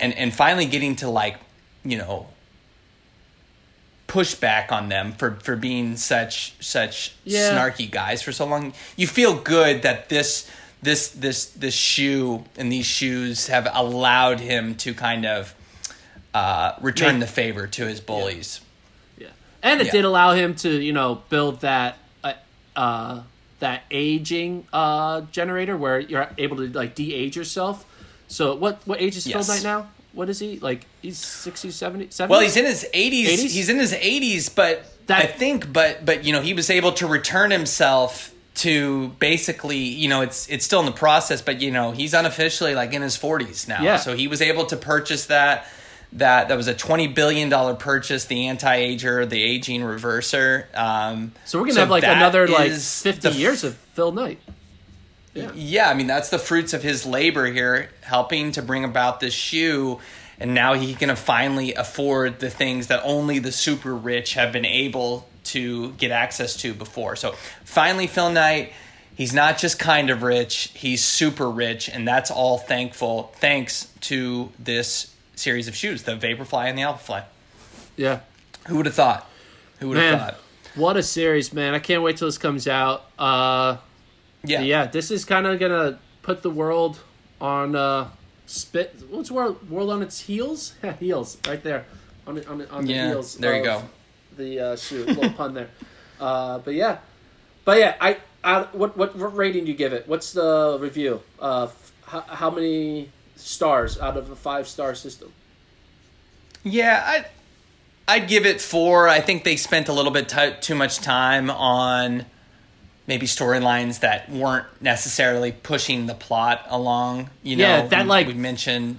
[0.00, 1.36] and and finally getting to like
[1.84, 2.26] you know
[4.06, 7.50] push back on them for for being such such Yeah.
[7.52, 10.50] snarky guys for so long you feel good that this
[10.82, 15.54] this this this shoe and these shoes have allowed him to kind of
[16.34, 18.60] uh, return Make- the favor to his bullies
[19.18, 19.28] Yeah,
[19.62, 19.92] and it Yeah.
[19.92, 22.32] did allow him to you know build that uh,
[22.76, 23.22] uh,
[23.60, 27.84] that aging uh, generator where you're able to like de-age yourself.
[28.28, 29.48] So what what age is Phil Yes.
[29.48, 29.88] Knight now?
[30.12, 30.86] What is he like?
[31.02, 32.30] He's 60, 70, 70?
[32.30, 33.26] Well, he's in his 80s.
[33.26, 33.50] 80s?
[33.52, 36.92] He's in his 80s, but That- I think but but you know, he was able
[36.92, 41.70] to return himself to basically, you know, it's it's still in the process, but you
[41.70, 43.82] know, he's unofficially like in his 40s now.
[43.82, 43.96] Yeah.
[43.98, 45.66] So he was able to purchase that
[46.14, 50.74] that that was a 20 billion dollar purchase, the anti-ager, the aging reverser.
[50.76, 54.40] Um So we're gonna have like another like fifty the years of Phil Knight.
[55.34, 55.52] Yeah.
[55.54, 59.34] yeah, I mean that's the fruits of his labor here, helping to bring about this
[59.34, 60.00] shoe,
[60.40, 64.64] and now he can finally afford the things that only the super rich have been
[64.64, 67.16] able to get access to before.
[67.16, 67.32] So
[67.64, 68.72] finally, Phil Knight,
[69.14, 74.50] he's not just kind of rich; he's super rich, and that's all thankful thanks to
[74.58, 77.24] this series of shoes, the Vaporfly and the Alphafly.
[77.96, 78.20] Yeah.
[78.66, 79.28] Who would have thought?
[79.80, 80.40] Who would have thought?
[80.74, 81.74] what a series, man!
[81.74, 83.06] I can't wait till this comes out.
[83.18, 83.78] Uh,
[84.44, 87.00] Yeah, yeah, this is kind of gonna put the world
[87.40, 88.08] on uh,
[88.46, 88.94] spit.
[89.10, 90.74] What's world world on its heels?
[91.00, 91.84] heels, right there,
[92.26, 93.34] on the, on the, on the Yeah, heels.
[93.36, 93.82] there you go.
[94.36, 95.68] The uh, shoe, little pun there.
[96.20, 96.98] Uh, but yeah,
[97.64, 100.06] but yeah, I, I what, what what rating do you give it?
[100.08, 101.20] What's the review?
[101.40, 105.32] Uh, f- how, how many stars out of a five star system?
[106.64, 107.26] Yeah, I
[108.06, 109.08] I'd give it four.
[109.08, 112.24] I think they spent a little bit t- too much time on
[113.08, 117.30] maybe storylines that weren't necessarily pushing the plot along.
[117.42, 118.98] You know, Yeah, that, we, like- we mentioned.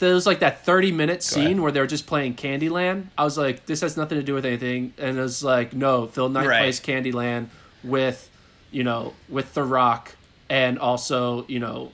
[0.00, 3.08] there was like that 30 minute scene where they were just playing Candyland.
[3.18, 4.94] I was like, this has nothing to do with anything.
[4.98, 6.58] And it was like, no, Phil Knight Right.
[6.60, 7.48] plays Candyland
[7.84, 8.28] with,
[8.72, 10.16] you know, with The Rock
[10.48, 11.92] and also, you know,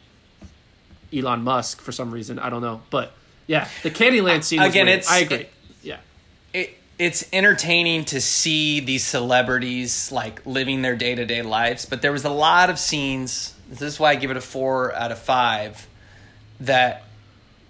[1.13, 2.39] Elon Musk for some reason.
[2.39, 2.81] I don't know.
[2.91, 3.13] But
[3.49, 5.37] yeah, the Candyland scene was Again, it's- I agree.
[5.39, 5.53] it-
[5.83, 5.97] yeah.
[6.53, 12.03] It, it's entertaining to see these celebrities like living their day to day lives, but
[12.03, 13.55] there was a lot of scenes.
[13.69, 15.87] This is why I give it a four out of five.
[16.61, 17.05] That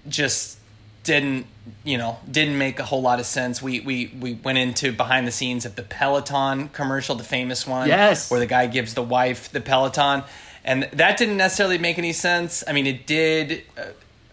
[0.08, 0.58] just
[1.02, 1.46] didn't
[1.84, 5.26] you know didn't make a whole lot of sense we we we went into behind
[5.26, 8.28] the scenes of the peloton commercial the famous one Yes.
[8.30, 10.24] where the guy gives the wife the peloton
[10.64, 13.82] and that didn't necessarily make any sense i mean it did uh,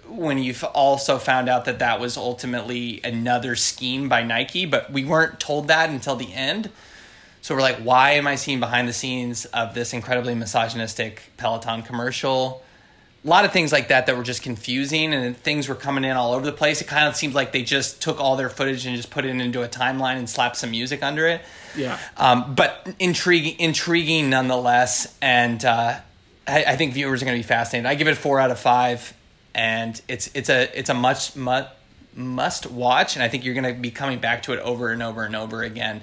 [0.07, 4.91] when you have also found out that that was ultimately another scheme by nike but
[4.91, 6.69] we weren't told that until the end
[7.41, 11.81] so we're like why am i seeing behind the scenes of this incredibly misogynistic peloton
[11.81, 12.63] commercial
[13.23, 16.11] a lot of things like that that were just confusing and things were coming in
[16.17, 16.81] all over the place.
[16.81, 19.29] It kind of seems like they just took all their footage and just put it
[19.29, 21.41] into a timeline and slapped some music under it.
[21.75, 21.97] Yeah.
[22.17, 25.15] Um, but intriguing, intriguing nonetheless.
[25.21, 25.99] And uh,
[26.45, 27.85] I, I think viewers are going to be fascinated.
[27.85, 29.13] I give it four out of five,
[29.55, 31.69] and it's it's a it's a much must
[32.15, 35.01] must watch, and I think you're going to be coming back to it over and
[35.01, 36.01] over and over again.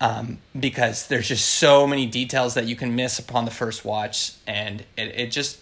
[0.00, 4.32] Um, because there's just so many details that you can miss upon the first watch,
[4.48, 5.60] and it, it just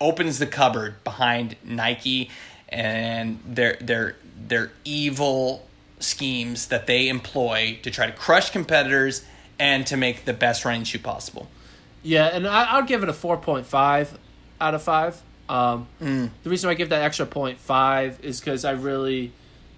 [0.00, 2.30] opens the cupboard behind Nike
[2.68, 5.68] and their their their evil
[6.00, 9.24] schemes that they employ to try to crush competitors
[9.58, 11.48] and to make the best running shoe possible.
[12.02, 14.18] Yeah, and I, I'll give it a four point five
[14.60, 15.22] out of five.
[15.50, 16.30] Um, Mm.
[16.44, 19.32] The reason I give that extra point five is because I really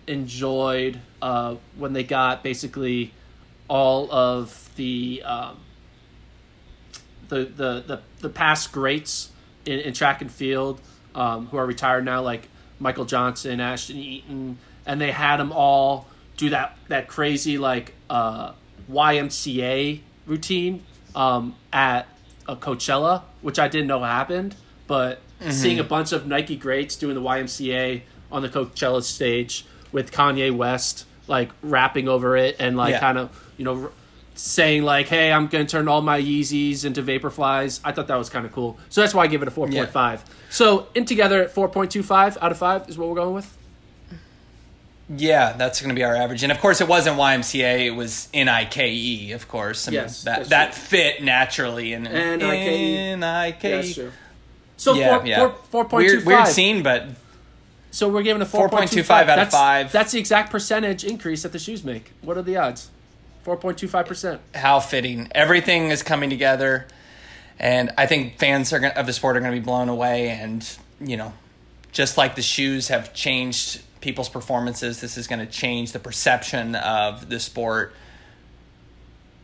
[0.07, 3.13] enjoyed uh, when they got basically
[3.69, 5.57] all of the um,
[7.29, 9.31] the, the the the past greats
[9.65, 10.81] in, in track and field
[11.15, 12.49] um, who are retired now, like
[12.79, 16.07] Michael Johnson, Ashton Eaton, and they had them all
[16.37, 18.53] do that that crazy like uh,
[18.91, 20.83] YMCA routine
[21.15, 22.07] um, at
[22.47, 24.55] a Coachella, which I didn't know happened,
[24.87, 25.21] but
[25.51, 25.87] seeing mm-hmm.
[25.87, 31.07] a bunch of Nike greats doing the YMCA on the Coachella stage with Kanye West
[31.29, 33.01] like rapping over it and like Yeah.
[33.01, 33.91] kind of you know
[34.35, 38.17] saying like, "Hey, I'm going to turn all my Yeezys into Vaporflies." I thought that
[38.17, 40.25] was kind of cool, so that's why I give it a four point five.
[40.51, 43.59] So in together, four point two five out of five is what we're going with.
[45.15, 46.43] Yeah, that's going to be our average.
[46.43, 49.33] And of course, it wasn't YMCA; it was NIKE.
[49.35, 50.83] Of course, I mean, Yes, that that true.
[50.83, 53.19] fit naturally in NIKE.
[53.19, 54.11] NIKE.
[54.83, 55.39] So Yeah, four, yeah.
[55.39, 56.49] four, four point two weird, weird five.
[56.49, 57.07] scene, but
[57.93, 59.93] So we're giving a 4.25 4.25 out of That's- five.
[59.93, 62.11] That's the exact percentage increase that the shoes make.
[62.21, 62.91] What are the odds?
[63.47, 64.41] 4.25%.
[64.57, 65.29] how fitting.
[65.37, 66.87] Everything is coming together,
[67.61, 70.31] and I think fans are gonna, of the sport are going to be blown away.
[70.31, 70.69] And
[71.01, 71.33] you know,
[71.93, 76.75] just like the shoes have changed people's performances, this is going to change the perception
[76.75, 77.95] of the sport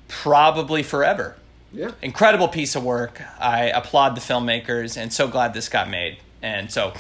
[0.09, 1.37] probably forever.
[1.73, 1.91] Yeah.
[2.03, 3.23] Incredible piece of work.
[3.39, 6.19] I applaud the filmmakers, and so glad this got made.
[6.43, 6.93] And so.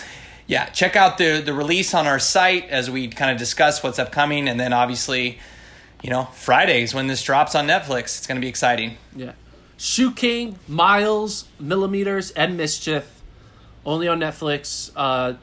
[0.46, 3.98] Yeah, check out the the release on our site as we kind of discuss what's
[3.98, 5.38] upcoming, and then obviously,
[6.02, 8.16] you know, Fridays when this drops on Netflix.
[8.16, 8.96] It's going to be exciting.
[9.14, 9.32] Yeah.
[9.76, 13.20] Shoe King, Miles, Millimeters, and Mischief.
[13.86, 14.90] Only on Netflix.
[14.96, 15.34] Uh,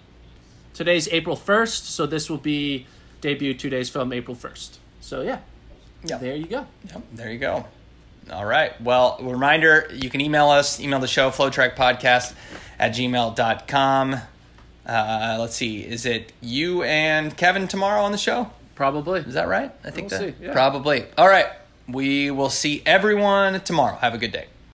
[0.74, 2.86] today's April 1st, so this will be
[3.22, 4.78] debut two days from April 1st.
[5.00, 5.40] So, yeah.
[6.04, 6.18] Yeah.
[6.18, 6.68] There you go.
[6.92, 7.66] Yep, there you go.
[8.32, 8.80] All right.
[8.82, 12.34] Well, reminder you can email us, email the show, flotrackpodcast
[12.80, 14.16] at gmail.com.
[14.86, 15.82] Uh, let's see.
[15.82, 18.52] Is it you and Kevin tomorrow on the show?
[18.76, 19.22] Probably.
[19.22, 19.72] Is that right?
[19.84, 20.54] I think We'll that see, yeah.
[20.54, 21.06] probably.
[21.18, 21.48] All right.
[21.88, 23.96] We will see everyone tomorrow.
[23.98, 24.48] Have a good day.